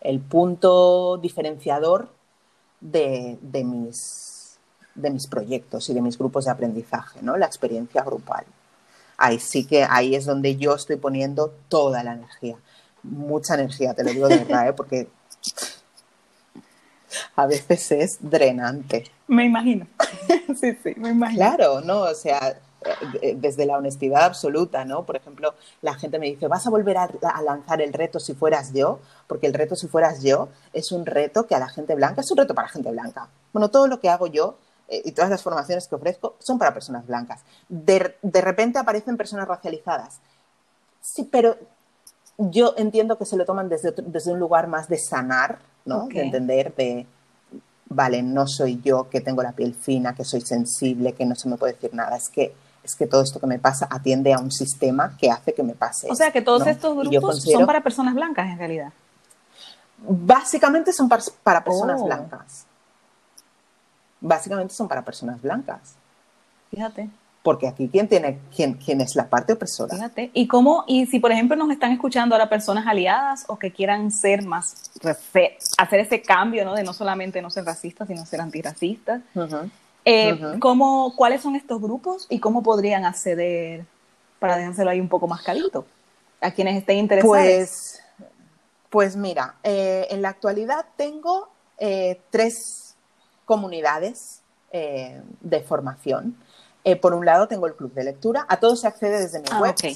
el 0.05 0.19
punto 0.19 1.17
diferenciador 1.17 2.09
de, 2.79 3.37
mis, 3.63 4.57
de 4.93 5.09
mis 5.09 5.27
proyectos 5.27 5.89
y 5.89 5.93
de 5.93 6.01
mis 6.01 6.17
grupos 6.17 6.45
de 6.45 6.51
aprendizaje, 6.51 7.19
¿no? 7.21 7.37
la 7.37 7.47
experiencia 7.47 8.03
grupal. 8.03 8.45
Ahí 9.17 9.39
sí 9.39 9.65
que 9.65 9.83
ahí 9.83 10.13
es 10.13 10.25
donde 10.25 10.57
yo 10.57 10.75
estoy 10.75 10.97
poniendo 10.97 11.53
toda 11.69 12.03
la 12.03 12.13
energía, 12.13 12.57
mucha 13.01 13.55
energía, 13.55 13.93
te 13.93 14.03
lo 14.03 14.11
digo 14.11 14.27
de 14.27 14.37
verdad, 14.37 14.69
¿eh? 14.69 14.73
porque 14.73 15.09
a 17.35 17.47
veces 17.47 17.91
es 17.91 18.17
drenante. 18.19 19.05
Me 19.27 19.45
imagino. 19.45 19.87
sí, 20.59 20.77
sí, 20.83 20.93
me 20.97 21.09
imagino. 21.09 21.39
Claro, 21.39 21.81
¿no? 21.81 22.01
O 22.01 22.13
sea, 22.13 22.57
eh, 23.21 23.35
desde 23.35 23.65
la 23.65 23.77
honestidad 23.77 24.25
absoluta, 24.25 24.85
¿no? 24.85 25.05
Por 25.05 25.15
ejemplo, 25.15 25.55
la 25.81 25.95
gente 25.95 26.19
me 26.19 26.27
dice, 26.27 26.47
¿vas 26.47 26.67
a 26.67 26.69
volver 26.69 26.97
a, 26.97 27.09
lanzar 27.43 27.81
el 27.81 27.91
reto 27.93 28.19
si 28.19 28.35
fueras 28.35 28.73
yo? 28.73 28.99
Porque 29.27 29.47
el 29.47 29.53
reto 29.53 29.75
si 29.75 29.87
fueras 29.87 30.21
yo 30.21 30.49
es 30.71 30.91
un 30.91 31.05
reto 31.05 31.47
que 31.47 31.55
a 31.55 31.59
la 31.59 31.67
gente 31.67 31.95
blanca, 31.95 32.21
es 32.21 32.29
un 32.29 32.37
reto 32.37 32.53
para 32.53 32.67
la 32.67 32.73
gente 32.73 32.91
blanca. 32.91 33.27
Bueno, 33.53 33.71
todo 33.71 33.87
lo 33.87 33.99
que 33.99 34.09
hago 34.09 34.27
yo 34.27 34.57
eh, 34.87 35.01
y 35.03 35.13
todas 35.13 35.31
las 35.31 35.41
formaciones 35.41 35.87
que 35.87 35.95
ofrezco 35.95 36.35
son 36.39 36.59
para 36.59 36.73
personas 36.73 37.07
blancas. 37.07 37.41
De, 37.69 38.17
repente 38.33 38.77
aparecen 38.77 39.17
personas 39.17 39.47
racializadas. 39.47 40.19
Sí, 41.01 41.27
pero 41.31 41.57
yo 42.37 42.75
entiendo 42.77 43.17
que 43.17 43.25
se 43.25 43.37
lo 43.37 43.45
toman 43.45 43.67
desde, 43.67 43.93
desde 43.97 44.31
un 44.31 44.39
lugar 44.39 44.67
más 44.67 44.87
de 44.89 44.99
sanar, 44.99 45.57
¿no? 45.85 46.07
De 46.07 46.21
entender, 46.21 46.75
de, 46.75 47.07
vale, 47.87 48.23
no 48.23 48.47
soy 48.47 48.81
yo 48.83 49.09
que 49.09 49.21
tengo 49.21 49.43
la 49.43 49.51
piel 49.51 49.73
fina, 49.73 50.15
que 50.15 50.25
soy 50.25 50.41
sensible, 50.41 51.13
que 51.13 51.25
no 51.25 51.35
se 51.35 51.49
me 51.49 51.57
puede 51.57 51.73
decir 51.73 51.93
nada, 51.93 52.15
es 52.17 52.29
que 52.29 52.53
es 52.85 52.95
que 52.95 53.07
todo 53.07 53.23
esto 53.23 53.39
que 53.39 53.47
me 53.47 53.57
pasa 53.57 53.87
atiende 53.89 54.31
a 54.31 54.37
un 54.37 54.51
sistema 54.51 55.17
que 55.17 55.31
hace 55.31 55.55
que 55.55 55.63
me 55.63 55.73
pase. 55.73 56.07
O 56.09 56.15
sea, 56.15 56.31
que 56.31 56.41
todos 56.41 56.67
estos 56.67 56.95
grupos 56.95 57.41
son 57.41 57.65
para 57.65 57.81
personas 57.81 58.13
blancas 58.13 58.47
en 58.47 58.59
realidad. 58.59 58.93
Básicamente 60.07 60.93
son 60.93 61.09
para, 61.09 61.63
personas 61.63 61.99
oh. 61.99 62.05
blancas. 62.05 62.67
Básicamente 64.21 64.75
son 64.75 64.87
para 64.87 65.03
personas 65.03 65.41
blancas. 65.41 65.95
Fíjate. 66.69 67.09
Porque 67.45 67.67
aquí 67.67 67.89
quién 67.89 68.07
tiene, 68.07 68.39
quién, 68.55 68.73
quién 68.73 69.01
es 69.01 69.15
la 69.15 69.29
parte 69.29 69.53
opresora. 69.53 69.93
Fíjate. 69.93 70.31
Y 70.33 70.47
cómo, 70.47 70.83
y 70.87 71.05
si 71.05 71.19
por 71.19 71.31
ejemplo 71.31 71.55
nos 71.55 71.69
están 71.69 71.91
escuchando 71.91 72.33
ahora 72.33 72.49
personas 72.49 72.87
aliadas 72.87 73.45
o 73.47 73.59
que 73.59 73.71
quieran 73.71 74.09
ser 74.09 74.43
más, 74.43 74.89
hacer 75.77 75.99
ese 75.99 76.23
cambio, 76.23 76.65
¿no? 76.65 76.73
De 76.73 76.81
no 76.81 76.91
solamente 76.91 77.43
no 77.43 77.51
ser 77.51 77.63
racistas, 77.63 78.07
sino 78.07 78.25
ser 78.25 78.41
antirracistas. 78.41 79.21
Eh, 80.05 80.57
¿Cuáles 81.15 81.41
son 81.43 81.55
estos 81.55 81.79
grupos 81.79 82.25
y 82.31 82.39
cómo 82.39 82.63
podrían 82.63 83.05
acceder 83.05 83.85
para 84.39 84.57
dejárselo 84.57 84.89
ahí 84.89 84.99
un 84.99 85.09
poco 85.09 85.27
más 85.27 85.43
calito 85.43 85.85
a 86.41 86.49
quienes 86.49 86.75
estén 86.77 86.97
interesados? 86.97 87.37
Pues, 87.37 88.01
pues 88.89 89.15
mira, 89.15 89.53
eh, 89.61 90.07
en 90.09 90.23
la 90.23 90.29
actualidad 90.29 90.83
tengo 90.97 91.49
eh, 91.77 92.19
tres 92.31 92.95
comunidades 93.45 94.41
de 94.71 95.61
formación. 95.61 96.35
Por 97.01 97.13
un 97.13 97.25
lado 97.25 97.47
tengo 97.47 97.65
el 97.65 97.75
club 97.75 97.93
de 97.93 98.03
lectura, 98.03 98.45
a 98.47 98.57
todo 98.57 98.75
se 98.75 98.87
accede 98.87 99.19
desde 99.19 99.39
mi 99.39 99.47
ah, 99.51 99.59
web, 99.59 99.71
okay. 99.71 99.95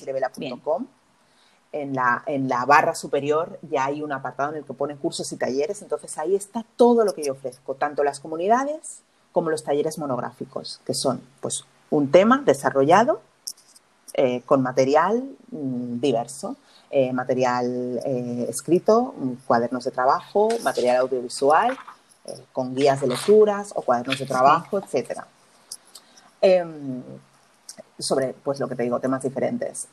En 1.72 1.94
la, 1.94 2.24
en 2.26 2.50
la 2.50 2.66
barra 2.66 2.96
superior 2.96 3.60
ya 3.62 3.86
hay 3.86 4.02
un 4.02 4.12
apartado 4.12 4.52
en 4.52 4.58
el 4.58 4.66
que 4.66 4.74
pone 4.74 4.96
cursos 4.96 5.32
y 5.32 5.38
talleres, 5.38 5.84
entonces 5.84 6.18
ahí 6.18 6.36
está 6.36 6.66
todo 6.76 7.06
lo 7.06 7.14
que 7.14 7.24
yo 7.24 7.34
ofrezco, 7.34 7.76
tanto 7.76 8.04
las 8.04 8.20
comunidades 8.20 9.02
como 9.32 9.52
los 9.52 9.64
talleres 9.64 10.00
monográficos, 10.00 10.82
que 10.86 10.94
son 10.96 11.22
pues, 11.42 11.66
un 11.92 12.12
tema 12.12 12.42
desarrollado 12.44 13.22
eh, 14.14 14.42
con 14.46 14.62
material 14.62 15.24
mm, 15.52 16.00
diverso, 16.00 16.56
eh, 16.90 17.14
material 17.14 18.02
eh, 18.04 18.48
escrito, 18.50 19.14
mm, 19.16 19.34
cuadernos 19.46 19.84
de 19.84 19.92
trabajo, 19.92 20.50
material 20.64 20.98
audiovisual, 20.98 21.78
con 22.52 22.76
guías 22.76 23.02
de 23.02 23.08
lecturas 23.08 23.72
o 23.76 23.82
cuadernos 23.82 24.20
de 24.20 24.26
trabajo, 24.26 24.80
etc. 24.80 25.22
Em, 26.42 27.02
sobre, 27.98 28.34
pues 28.34 28.60
lo 28.60 28.68
que 28.68 28.76
te 28.76 28.84
digo, 28.84 29.00
temas 29.00 29.24
diferentes. 29.24 29.88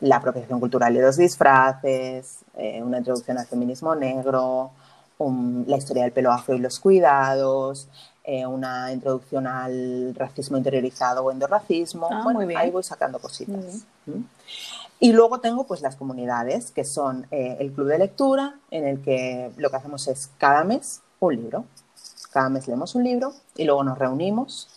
la 0.00 0.16
apropiación 0.16 0.60
cultural 0.60 0.94
y 0.94 1.00
los 1.00 1.16
disfraces, 1.16 2.40
una 2.82 2.98
introducción 2.98 3.38
al 3.38 3.46
feminismo 3.46 3.94
negro, 3.94 4.72
la 5.18 5.76
historia 5.76 6.02
del 6.02 6.12
pelo 6.12 6.30
afro 6.32 6.54
y 6.54 6.58
los 6.58 6.78
cuidados, 6.78 7.88
eh, 8.28 8.44
una 8.44 8.92
introducción 8.92 9.46
al 9.46 10.12
racismo 10.16 10.56
interiorizado 10.56 11.24
o 11.24 11.30
endorracismo. 11.30 12.08
Ah, 12.10 12.22
bueno, 12.24 12.40
ahí 12.58 12.70
voy 12.70 12.82
sacando 12.82 13.20
cositas. 13.20 13.84
Y 14.98 15.12
luego 15.12 15.38
tengo 15.40 15.64
pues 15.64 15.80
las 15.80 15.94
comunidades, 15.94 16.72
que 16.72 16.84
son 16.84 17.26
eh, 17.30 17.56
el 17.60 17.72
club 17.72 17.86
de 17.86 17.98
lectura, 17.98 18.58
en 18.70 18.86
el 18.86 19.00
que 19.00 19.52
lo 19.56 19.70
que 19.70 19.76
hacemos 19.76 20.08
es 20.08 20.30
cada 20.38 20.64
mes 20.64 21.02
un 21.20 21.36
libro. 21.36 21.64
Cada 22.32 22.48
mes 22.48 22.66
leemos 22.66 22.94
un 22.96 23.04
libro 23.04 23.32
y 23.56 23.64
luego 23.64 23.84
nos 23.84 23.96
reunimos 23.96 24.68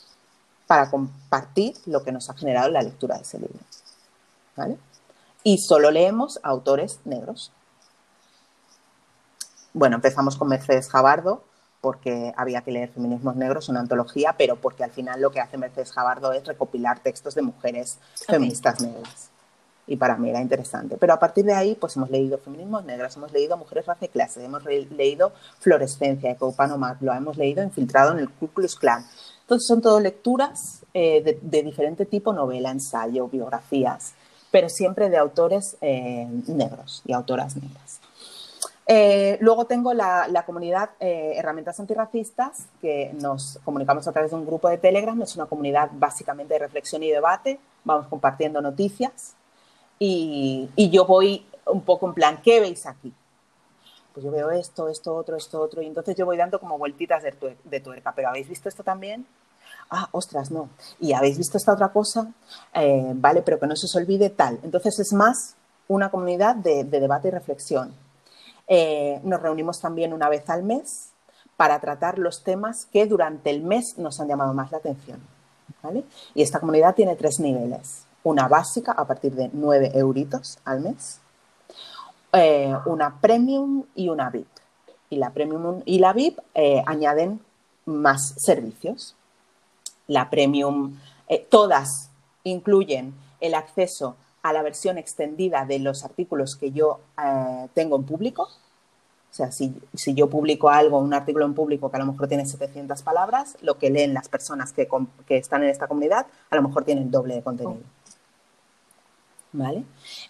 para 0.70 0.92
compartir 0.92 1.74
lo 1.88 2.04
que 2.04 2.12
nos 2.12 2.30
ha 2.30 2.36
generado 2.36 2.70
la 2.70 2.84
lectura 2.84 3.16
de 3.16 3.24
ese 3.24 3.40
libro. 3.40 3.58
¿Vale? 4.56 4.78
Y 5.44 5.58
solo 5.58 5.90
leemos 5.90 6.40
autores 6.44 7.00
negros. 7.06 7.52
Bueno, 9.74 9.96
empezamos 9.96 10.38
con 10.38 10.48
Mercedes 10.48 10.88
Jabardo, 10.88 11.44
porque 11.82 12.36
había 12.38 12.62
que 12.62 12.72
leer 12.72 12.90
Feminismos 12.90 13.36
Negros, 13.36 13.68
una 13.68 13.80
antología, 13.80 14.36
pero 14.38 14.58
porque 14.58 14.84
al 14.84 14.92
final 14.92 15.20
lo 15.20 15.32
que 15.32 15.40
hace 15.40 15.58
Mercedes 15.58 15.92
Jabardo 15.92 16.34
es 16.34 16.46
recopilar 16.46 17.00
textos 17.00 17.34
de 17.34 17.42
mujeres 17.42 17.98
feministas 18.28 18.80
negras. 18.80 19.32
Y 19.88 19.98
para 19.98 20.18
mí 20.18 20.30
era 20.30 20.40
interesante. 20.40 20.98
Pero 20.98 21.14
a 21.14 21.20
partir 21.20 21.46
de 21.46 21.56
ahí, 21.56 21.74
pues 21.74 21.96
hemos 21.96 22.12
leído 22.12 22.38
Feminismos 22.38 22.86
Negros, 22.86 23.16
hemos 23.18 23.32
leído 23.32 23.58
Mujeres, 23.58 23.88
Raza 23.88 24.06
y 24.06 24.10
Clase, 24.10 24.46
hemos 24.46 24.64
leído 24.64 25.32
Florescencia, 25.58 26.30
Ecopano 26.30 26.78
lo 27.00 27.12
hemos 27.12 27.38
leído 27.38 27.64
infiltrado 27.64 28.12
en 28.12 28.20
el 28.20 28.30
Ku 28.30 28.50
Klux 28.50 28.76
Klan. 28.76 29.04
Entonces 29.50 29.68
son 29.68 29.82
todo 29.82 30.00
lecturas 30.00 30.86
eh, 30.94 31.40
de, 31.42 31.64
diferente 31.64 32.06
tipo, 32.06 32.34
novela, 32.34 32.70
ensayo, 32.70 33.28
biografías, 33.28 34.14
pero 34.52 34.70
siempre 34.70 35.10
de 35.10 35.18
autores 35.18 35.76
eh, 35.82 36.28
negros 36.48 37.02
y 37.06 37.14
autoras 37.14 37.56
negras. 37.56 38.00
Eh, 38.92 39.38
luego 39.42 39.66
tengo 39.66 39.94
la, 39.94 40.44
comunidad 40.48 40.90
eh, 41.00 41.34
Herramientas 41.36 41.80
Antirracistas, 41.80 42.66
que 42.82 43.12
nos 43.22 43.60
comunicamos 43.64 44.08
a 44.08 44.12
través 44.12 44.32
de 44.32 44.38
un 44.38 44.48
grupo 44.48 44.68
de 44.68 44.80
Telegram. 44.80 45.22
Es 45.22 45.36
una 45.36 45.46
comunidad 45.46 45.92
básicamente 45.94 46.56
de 46.56 46.60
reflexión 46.60 47.04
y 47.04 47.12
debate. 47.12 47.60
Vamos 47.84 48.08
compartiendo 48.08 48.62
noticias. 48.62 49.36
Y, 50.00 50.70
yo 50.76 51.06
voy 51.06 51.46
un 51.68 51.82
poco 51.82 52.08
en 52.08 52.16
plan, 52.16 52.40
¿qué 52.44 52.60
veis 52.60 52.88
aquí? 52.88 53.14
Pues 54.12 54.24
yo 54.24 54.32
veo 54.32 54.50
esto, 54.50 54.90
esto, 54.90 55.16
otro, 55.16 55.38
esto, 55.38 55.62
otro. 55.62 55.84
Y 55.84 55.86
entonces 55.86 56.16
yo 56.16 56.26
voy 56.26 56.38
dando 56.38 56.60
como 56.60 56.80
vueltitas 56.80 57.22
de, 57.22 57.80
tuerca. 57.80 58.14
¿Pero 58.16 58.30
habéis 58.30 58.50
visto 58.50 58.70
esto 58.70 58.84
también? 58.84 59.24
Ah, 59.90 60.08
ostras, 60.12 60.52
no. 60.52 60.70
¿Y 61.00 61.14
habéis 61.14 61.38
visto 61.38 61.58
esta 61.58 61.74
otra 61.74 61.90
cosa? 61.90 62.32
Eh, 62.74 63.12
vale, 63.16 63.42
pero 63.42 63.60
que 63.60 63.68
no 63.68 63.76
se 63.76 63.86
os 63.86 63.96
olvide 63.96 64.30
tal. 64.30 64.60
Entonces 64.64 65.00
es 65.00 65.14
más 65.14 65.56
una 65.88 66.12
comunidad 66.12 66.56
de 66.56 66.84
debate 66.84 67.30
y 67.30 67.32
reflexión 67.32 67.94
eh, 68.72 69.20
nos 69.24 69.42
reunimos 69.42 69.82
también 69.82 70.14
una 70.14 70.30
vez 70.30 70.48
al 70.48 70.62
mes 70.62 71.10
para 71.58 71.80
tratar 71.80 72.20
los 72.20 72.44
temas 72.44 72.86
que 72.86 73.08
durante 73.08 73.50
el 73.50 73.64
mes 73.64 73.98
nos 73.98 74.20
han 74.20 74.28
llamado 74.28 74.54
más 74.54 74.72
la 74.72 74.78
atención. 74.78 75.20
Y 76.36 76.42
esta 76.44 76.60
comunidad 76.60 76.94
tiene 76.94 77.16
tres 77.16 77.40
niveles. 77.40 78.06
Una 78.24 78.48
básica 78.48 78.92
a 78.92 79.06
partir 79.06 79.34
de 79.34 79.50
9 79.52 79.92
euritos 79.96 80.60
al 80.66 80.82
mes, 80.82 81.20
eh, 82.34 82.76
una 82.86 83.20
premium 83.20 83.86
y 83.96 84.10
una 84.10 84.30
VIP. 84.30 84.48
Y 85.10 85.18
la 85.18 85.32
premium 85.32 85.82
y 85.86 85.98
la 85.98 86.14
VIP 86.14 86.38
añaden 86.86 87.42
más 87.86 88.36
servicios. 88.38 89.16
La 90.10 90.30
premium, 90.30 90.98
todas 91.50 92.10
incluyen 92.44 93.14
el 93.40 93.54
acceso 93.54 94.18
a 94.42 94.54
la 94.54 94.62
versión 94.62 94.98
extendida 94.98 95.66
de 95.66 95.80
los 95.80 96.04
artículos 96.04 96.56
que 96.56 96.72
yo 96.72 97.00
eh, 97.22 97.68
tengo 97.74 97.98
en 97.98 98.04
público. 98.04 98.44
O 98.44 99.34
sea, 99.34 99.52
si, 99.52 99.74
yo 100.08 100.30
publico 100.30 100.70
algo, 100.70 100.98
un 100.98 101.14
artículo 101.14 101.46
en 101.46 101.54
público 101.54 101.92
que 101.92 101.98
a 101.98 102.00
lo 102.00 102.12
mejor 102.12 102.28
tiene 102.28 102.46
700 102.46 103.04
palabras, 103.04 103.58
lo 103.62 103.78
que 103.78 103.92
leen 103.92 104.14
las 104.14 104.28
personas 104.28 104.74
que, 104.74 104.88
están 105.30 105.64
en 105.64 105.70
esta 105.70 105.88
comunidad 105.88 106.26
a 106.50 106.56
lo 106.56 106.64
mejor 106.64 106.84
tienen 106.84 107.06
el 107.06 107.12
doble 107.12 107.36
de 107.36 107.44
contenido. 107.44 107.82
¿Vale? 109.52 109.84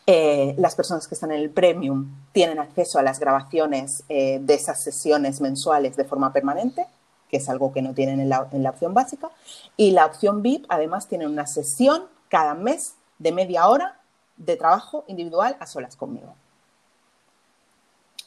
Eh, 0.06 0.56
las 0.58 0.76
personas 0.76 1.08
que 1.08 1.15
están 1.15 1.32
en 1.32 1.39
el 1.39 1.50
premium 1.50 2.10
tienen 2.32 2.60
acceso 2.60 3.00
a 3.00 3.04
las 3.04 3.20
grabaciones 3.20 4.04
eh, 4.08 4.39
de 4.42 4.54
esas 4.54 4.82
sesiones 4.82 5.42
mensuales 5.42 5.96
de 5.96 6.06
forma 6.06 6.32
permanente, 6.32 6.86
que 7.30 7.38
es 7.38 7.50
algo 7.50 7.72
que 7.72 7.82
no 7.82 7.94
tienen 7.94 8.20
en 8.20 8.30
la, 8.30 8.42
opción 8.70 8.94
básica. 8.94 9.30
Y 9.78 9.92
la 9.92 10.06
opción 10.06 10.42
VIP 10.42 10.65
además 10.70 11.08
tiene 11.08 11.28
una 11.28 11.46
sesión 11.48 12.06
cada 12.28 12.56
mes 12.56 12.96
de 13.20 13.32
media 13.32 13.68
hora 13.68 14.00
de 14.38 14.56
trabajo 14.56 15.04
individual 15.08 15.56
a 15.60 15.68
solas 15.68 15.96
conmigo. 15.96 16.36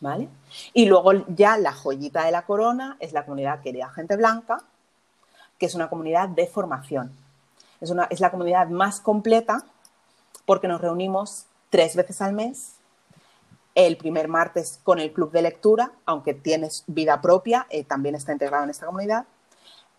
¿Vale? 0.01 0.29
Y 0.73 0.87
luego 0.87 1.13
ya 1.29 1.59
la 1.59 1.73
joyita 1.73 2.25
de 2.25 2.33
la 2.33 2.43
corona 2.43 2.97
es 3.01 3.13
la 3.13 3.25
comunidad 3.25 3.61
Querida 3.61 3.89
Gente 3.91 4.17
Blanca, 4.17 4.59
que 5.59 5.67
es 5.67 5.75
una 5.75 5.89
comunidad 5.89 6.29
de 6.29 6.47
formación. 6.47 7.17
Es, 7.81 7.91
una, 7.91 8.05
es 8.05 8.21
la 8.21 8.31
comunidad 8.31 8.69
más 8.69 9.01
completa 9.01 9.65
porque 10.45 10.69
nos 10.69 10.81
reunimos 10.81 11.47
tres 11.71 11.97
veces 11.97 12.21
al 12.21 12.33
mes. 12.33 12.75
El 13.75 13.97
primer 13.97 14.29
martes 14.29 14.81
con 14.83 14.99
el 14.99 15.13
club 15.13 15.33
de 15.33 15.43
lectura, 15.43 15.93
aunque 16.05 16.35
tienes 16.35 16.85
vida 16.87 17.21
propia, 17.21 17.67
eh, 17.71 17.85
también 17.85 18.15
está 18.15 18.33
integrado 18.33 18.65
en 18.65 18.71
esta 18.71 18.87
comunidad. 18.87 19.25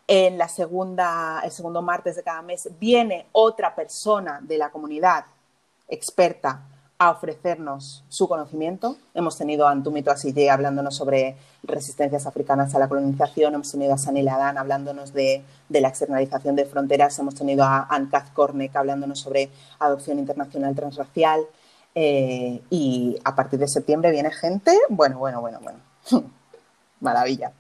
En 0.08 0.38
la 0.38 0.48
segunda, 0.48 1.42
el 1.44 1.52
segundo 1.52 1.82
martes 1.82 2.16
de 2.16 2.24
cada 2.24 2.42
mes 2.42 2.70
viene 2.80 3.28
otra 3.32 3.74
persona 3.74 4.40
de 4.42 4.58
la 4.58 4.70
comunidad 4.70 5.26
experta 5.88 6.62
a 6.98 7.12
ofrecernos 7.12 8.04
su 8.10 8.28
conocimiento. 8.28 8.98
Hemos 9.14 9.38
tenido 9.38 9.68
a 9.68 9.72
Antumito 9.72 10.12
Asille 10.12 10.50
hablándonos 10.50 10.96
sobre 10.96 11.36
resistencias 11.64 12.26
africanas 12.28 12.76
a 12.76 12.80
la 12.80 12.88
colonización, 12.88 13.56
hemos 13.56 13.72
tenido 13.72 13.94
a 13.94 13.98
Sanil 13.98 14.28
Adán 14.28 14.58
hablándonos 14.58 15.14
de, 15.14 15.44
la 15.70 15.88
externalización 15.88 16.56
de 16.56 16.66
fronteras, 16.66 17.18
hemos 17.20 17.36
tenido 17.36 17.64
a 17.64 17.88
Ankaz 17.90 18.30
Kornek 18.32 18.76
hablándonos 18.76 19.20
sobre 19.20 19.50
adopción 19.80 20.20
internacional 20.20 20.76
transracial 20.76 21.46
eh, 21.96 22.62
y 22.70 23.18
a 23.24 23.36
partir 23.36 23.60
de 23.60 23.68
septiembre 23.68 24.12
viene 24.12 24.32
gente, 24.32 24.78
bueno, 24.90 25.20
bueno, 25.20 25.42
bueno, 25.42 25.60
bueno, 25.62 25.80
maravilla. 27.00 27.52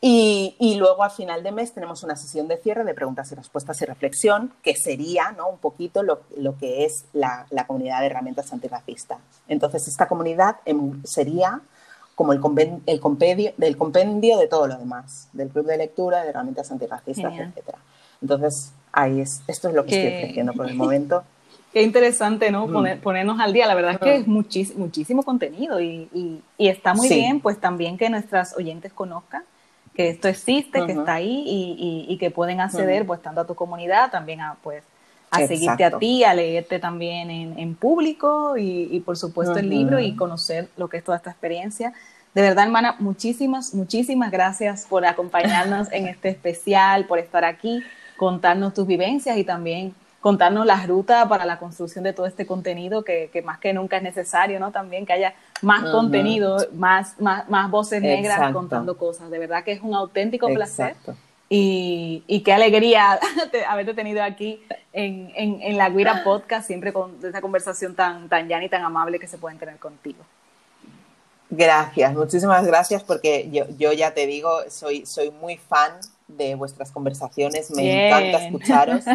Y, 0.00 0.76
luego 0.78 1.02
al 1.02 1.10
final 1.10 1.42
de 1.42 1.50
mes 1.50 1.72
tenemos 1.72 2.02
una 2.02 2.16
sesión 2.16 2.46
de 2.46 2.56
cierre 2.56 2.84
de 2.84 2.94
preguntas 2.94 3.30
y 3.32 3.34
respuestas 3.34 3.80
y 3.82 3.84
reflexión, 3.84 4.52
que 4.62 4.76
sería 4.76 5.32
¿no? 5.32 5.48
un 5.48 5.58
poquito 5.58 6.02
lo, 6.02 6.20
que 6.58 6.84
es 6.84 7.04
la, 7.12 7.46
comunidad 7.66 8.00
de 8.00 8.06
herramientas 8.06 8.52
antirracistas. 8.52 9.18
Entonces, 9.48 9.88
esta 9.88 10.06
comunidad 10.06 10.56
em, 10.64 11.02
sería 11.04 11.60
como 12.14 12.32
el, 12.32 12.40
el 12.86 13.00
compendio, 13.00 13.52
del 13.56 13.76
compendio 13.76 14.38
de 14.38 14.46
todo 14.46 14.66
lo 14.66 14.76
demás, 14.76 15.28
del 15.32 15.48
club 15.48 15.66
de 15.66 15.78
lectura, 15.78 16.22
de 16.22 16.30
herramientas 16.30 16.70
antirracistas, 16.70 17.32
etc. 17.32 17.76
Entonces, 18.22 18.72
ahí 18.92 19.20
es, 19.20 19.42
esto 19.48 19.68
es 19.68 19.74
lo 19.74 19.84
que 19.84 19.96
estoy 19.96 20.16
ofreciendo 20.18 20.52
por 20.52 20.68
el 20.68 20.74
momento. 20.74 21.24
Qué 21.74 21.82
interesante, 21.82 22.52
¿no? 22.52 22.68
Mm. 22.68 23.00
ponernos 23.02 23.40
al 23.40 23.52
día. 23.52 23.66
La 23.66 23.74
verdad 23.74 23.94
es 23.94 23.98
que 23.98 24.16
es 24.18 24.26
muchísimo 24.28 25.24
contenido 25.24 25.80
y, 25.80 26.40
está 26.56 26.94
muy 26.94 27.08
bien, 27.08 27.40
pues 27.40 27.58
también 27.58 27.98
que 27.98 28.08
nuestras 28.08 28.56
oyentes 28.56 28.92
conozcan 28.92 29.42
que 29.92 30.08
esto 30.08 30.28
existe, 30.28 30.86
que 30.86 30.92
está 30.92 31.14
ahí 31.14 32.06
y, 32.08 32.16
que 32.18 32.30
pueden 32.30 32.60
acceder, 32.60 33.04
pues, 33.04 33.20
tanto 33.20 33.40
a 33.40 33.46
tu 33.46 33.56
comunidad, 33.56 34.12
también 34.12 34.40
a, 34.40 34.56
pues, 34.62 34.84
a 35.32 35.44
seguirte 35.48 35.84
a 35.84 35.98
ti, 35.98 36.22
a 36.22 36.32
leerte 36.32 36.78
también 36.78 37.28
en, 37.30 37.74
público 37.74 38.56
y, 38.56 39.00
por 39.00 39.16
supuesto 39.16 39.58
el 39.58 39.68
libro 39.68 39.98
y 39.98 40.14
conocer 40.14 40.68
lo 40.76 40.86
que 40.88 40.98
es 40.98 41.04
toda 41.04 41.16
esta 41.16 41.30
experiencia. 41.30 41.92
De 42.34 42.42
verdad, 42.42 42.66
hermana, 42.66 42.94
muchísimas, 43.00 43.74
muchísimas 43.74 44.30
gracias 44.30 44.86
por 44.88 45.04
acompañarnos 45.04 45.90
en 45.90 46.06
este 46.06 46.28
especial, 46.36 47.06
por 47.06 47.18
estar 47.18 47.44
aquí, 47.44 47.82
contarnos 48.16 48.74
tus 48.74 48.86
vivencias 48.86 49.36
y 49.36 49.42
también 49.42 49.92
contarnos 50.24 50.64
las 50.64 50.88
rutas 50.88 51.28
para 51.28 51.44
la 51.44 51.58
construcción 51.58 52.02
de 52.02 52.14
todo 52.14 52.24
este 52.24 52.46
contenido 52.46 53.04
que, 53.04 53.28
más 53.44 53.58
que 53.58 53.74
nunca 53.74 53.98
es 53.98 54.02
necesario, 54.02 54.58
¿no? 54.58 54.72
También 54.72 55.04
que 55.04 55.12
haya 55.12 55.34
más 55.60 55.84
contenido, 55.90 56.56
más, 56.72 57.20
más, 57.20 57.46
más 57.50 57.70
voces 57.70 58.00
negras 58.00 58.50
contando 58.50 58.96
cosas. 58.96 59.28
De 59.28 59.38
verdad 59.38 59.62
que 59.64 59.72
es 59.72 59.82
un 59.82 59.94
auténtico 59.94 60.46
placer. 60.48 60.96
Y, 61.50 62.24
y, 62.26 62.40
qué 62.40 62.54
alegría 62.54 63.20
haberte 63.68 63.92
tenido 63.92 64.22
aquí 64.22 64.62
en, 64.94 65.30
en, 65.36 65.76
la 65.76 65.90
Guira 65.90 66.24
Podcast, 66.24 66.68
siempre 66.68 66.94
con 66.94 67.18
esa 67.22 67.42
conversación 67.42 67.94
tan, 67.94 68.30
tan 68.30 68.48
llana 68.48 68.64
y 68.64 68.70
tan 68.70 68.82
amable 68.82 69.18
que 69.18 69.28
se 69.28 69.36
pueden 69.36 69.58
tener 69.58 69.76
contigo. 69.76 70.24
Gracias, 71.50 72.14
muchísimas 72.14 72.66
gracias 72.66 73.02
porque 73.02 73.50
yo, 73.52 73.66
yo 73.76 73.92
ya 73.92 74.14
te 74.14 74.26
digo, 74.26 74.50
soy, 74.70 75.04
soy 75.04 75.30
muy 75.30 75.58
fan 75.58 75.92
de 76.28 76.54
vuestras 76.54 76.90
conversaciones, 76.90 77.70
me 77.70 78.08
encanta 78.08 78.44
escucharos. 78.46 79.04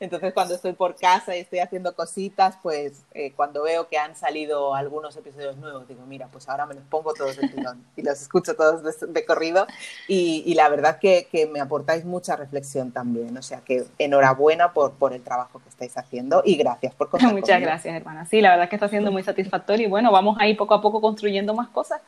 Entonces 0.00 0.32
cuando 0.34 0.54
estoy 0.54 0.72
por 0.72 0.96
casa 0.96 1.36
y 1.36 1.40
estoy 1.40 1.60
haciendo 1.60 1.94
cositas, 1.94 2.58
pues 2.62 3.04
eh, 3.12 3.32
cuando 3.34 3.62
veo 3.62 3.88
que 3.88 3.98
han 3.98 4.16
salido 4.16 4.74
algunos 4.74 5.16
episodios 5.16 5.56
nuevos, 5.56 5.86
digo, 5.86 6.04
mira, 6.06 6.28
pues 6.28 6.48
ahora 6.48 6.66
me 6.66 6.74
los 6.74 6.84
pongo 6.84 7.14
todos 7.14 7.36
de 7.36 7.48
tirón 7.48 7.84
y 7.96 8.02
los 8.02 8.20
escucho 8.20 8.54
todos 8.54 8.82
de, 8.82 9.24
corrido 9.24 9.66
y, 10.08 10.54
la 10.54 10.68
verdad 10.68 10.98
que, 10.98 11.28
que, 11.30 11.46
me 11.46 11.60
aportáis 11.60 12.04
mucha 12.04 12.36
reflexión 12.36 12.90
también, 12.90 13.36
o 13.36 13.42
sea 13.42 13.60
que 13.60 13.84
enhorabuena 13.98 14.72
por, 14.72 14.92
por 14.94 15.12
el 15.12 15.22
trabajo 15.22 15.60
que 15.60 15.68
estáis 15.68 15.96
haciendo 15.96 16.42
y 16.44 16.56
gracias 16.56 16.94
por 16.94 17.08
contar 17.08 17.32
Muchas 17.42 17.60
gracias, 17.60 17.94
hermana. 17.94 18.26
Sí, 18.26 18.40
la 18.40 18.50
verdad 18.50 18.68
que 18.68 18.76
está 18.76 18.88
siendo 18.88 19.12
muy 19.12 19.22
satisfactorio 19.22 19.86
y 19.86 19.90
bueno, 19.90 20.10
vamos 20.10 20.36
a 20.40 20.46
ir 20.46 20.56
poco 20.56 20.74
a 20.74 20.82
poco 20.82 21.00
construyendo 21.00 21.54
más 21.54 21.68
cosas 21.68 22.00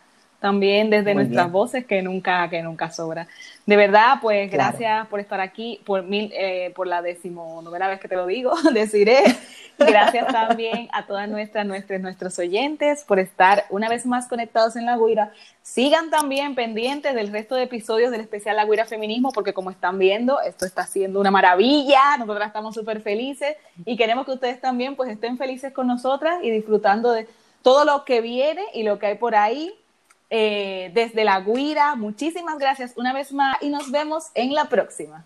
también 0.44 0.90
desde 0.90 1.14
nuestras 1.14 1.50
voces 1.50 1.86
que 1.86 2.02
nunca, 2.02 2.50
que 2.50 2.60
nunca 2.60 2.90
sobra. 2.90 3.26
De 3.64 3.78
verdad, 3.78 4.18
pues 4.20 4.50
gracias 4.50 5.06
por 5.06 5.18
estar 5.18 5.40
aquí, 5.40 5.80
por 5.86 6.02
mil, 6.02 6.30
eh, 6.34 6.70
por 6.76 6.86
la 6.86 7.00
decimonovena 7.00 7.88
vez 7.88 7.98
que 7.98 8.08
te 8.08 8.14
lo 8.14 8.26
digo, 8.26 8.52
deciré. 8.74 9.22
Gracias 9.78 10.26
también 10.26 10.90
a 10.92 11.06
todas 11.06 11.30
nuestras, 11.30 11.64
nuestros, 11.64 11.98
nuestros 12.02 12.38
oyentes 12.38 13.04
por 13.04 13.20
estar 13.20 13.64
una 13.70 13.88
vez 13.88 14.04
más 14.04 14.28
conectados 14.28 14.76
en 14.76 14.84
La 14.84 14.98
Guira. 14.98 15.32
Sigan 15.62 16.10
también 16.10 16.54
pendientes 16.54 17.14
del 17.14 17.32
resto 17.32 17.54
de 17.54 17.62
episodios 17.62 18.10
del 18.10 18.20
especial 18.20 18.56
La 18.56 18.66
Guira 18.66 18.84
Feminismo, 18.84 19.32
porque 19.32 19.54
como 19.54 19.70
están 19.70 19.98
viendo, 19.98 20.42
esto 20.42 20.66
está 20.66 20.86
siendo 20.86 21.20
una 21.20 21.30
maravilla. 21.30 22.18
Nosotras 22.18 22.48
estamos 22.48 22.74
súper 22.74 23.00
felices 23.00 23.56
y 23.86 23.96
queremos 23.96 24.26
que 24.26 24.32
ustedes 24.32 24.60
también 24.60 24.94
pues 24.94 25.08
estén 25.08 25.38
felices 25.38 25.72
con 25.72 25.86
nosotras 25.86 26.40
y 26.42 26.50
disfrutando 26.50 27.12
de 27.12 27.26
todo 27.62 27.86
lo 27.86 28.04
que 28.04 28.20
viene 28.20 28.62
y 28.74 28.82
lo 28.82 28.98
que 28.98 29.06
hay 29.06 29.14
por 29.14 29.34
ahí 29.34 29.72
eh, 30.36 30.90
desde 30.92 31.22
La 31.22 31.40
Guira. 31.42 31.94
Muchísimas 31.94 32.58
gracias 32.58 32.94
una 32.96 33.12
vez 33.12 33.32
más 33.32 33.56
y 33.60 33.68
nos 33.68 33.92
vemos 33.92 34.32
en 34.34 34.52
la 34.52 34.68
próxima. 34.68 35.24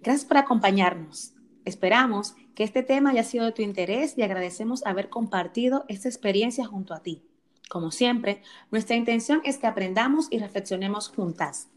Gracias 0.00 0.24
por 0.24 0.36
acompañarnos. 0.36 1.32
Esperamos 1.64 2.36
que 2.54 2.62
este 2.62 2.84
tema 2.84 3.10
haya 3.10 3.24
sido 3.24 3.46
de 3.46 3.50
tu 3.50 3.62
interés 3.62 4.16
y 4.16 4.22
agradecemos 4.22 4.86
haber 4.86 5.10
compartido 5.10 5.84
esta 5.88 6.08
experiencia 6.08 6.64
junto 6.64 6.94
a 6.94 7.02
ti. 7.02 7.24
Como 7.68 7.90
siempre, 7.90 8.42
nuestra 8.70 8.94
intención 8.94 9.40
es 9.42 9.58
que 9.58 9.66
aprendamos 9.66 10.28
y 10.30 10.38
reflexionemos 10.38 11.08
juntas. 11.08 11.71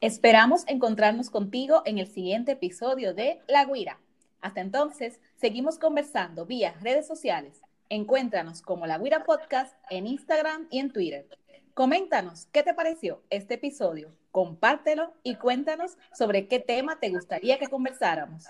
Esperamos 0.00 0.64
encontrarnos 0.66 1.28
contigo 1.28 1.82
en 1.84 1.98
el 1.98 2.06
siguiente 2.06 2.52
episodio 2.52 3.12
de 3.12 3.42
La 3.46 3.66
Guira. 3.66 4.00
Hasta 4.40 4.62
entonces, 4.62 5.20
seguimos 5.36 5.78
conversando 5.78 6.46
vía 6.46 6.74
redes 6.80 7.06
sociales. 7.06 7.60
Encuéntranos 7.90 8.62
como 8.62 8.86
La 8.86 8.98
Guira 8.98 9.24
Podcast 9.24 9.76
en 9.90 10.06
Instagram 10.06 10.68
y 10.70 10.78
en 10.78 10.90
Twitter. 10.90 11.28
Coméntanos 11.74 12.46
qué 12.46 12.62
te 12.62 12.72
pareció 12.72 13.22
este 13.28 13.54
episodio, 13.54 14.16
compártelo 14.30 15.12
y 15.22 15.34
cuéntanos 15.34 15.98
sobre 16.16 16.48
qué 16.48 16.60
tema 16.60 16.98
te 16.98 17.10
gustaría 17.10 17.58
que 17.58 17.68
conversáramos. 17.68 18.46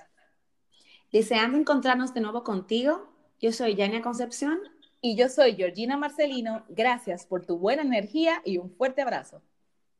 Deseando 1.10 1.58
encontrarnos 1.58 2.14
de 2.14 2.20
nuevo 2.20 2.44
contigo, 2.44 3.12
yo 3.40 3.50
soy 3.50 3.74
Yania 3.74 4.02
Concepción. 4.02 4.60
Y 5.02 5.16
yo 5.16 5.30
soy 5.30 5.56
Georgina 5.56 5.96
Marcelino. 5.96 6.62
Gracias 6.68 7.24
por 7.24 7.46
tu 7.46 7.56
buena 7.56 7.80
energía 7.80 8.42
y 8.44 8.58
un 8.58 8.70
fuerte 8.70 9.00
abrazo. 9.00 9.40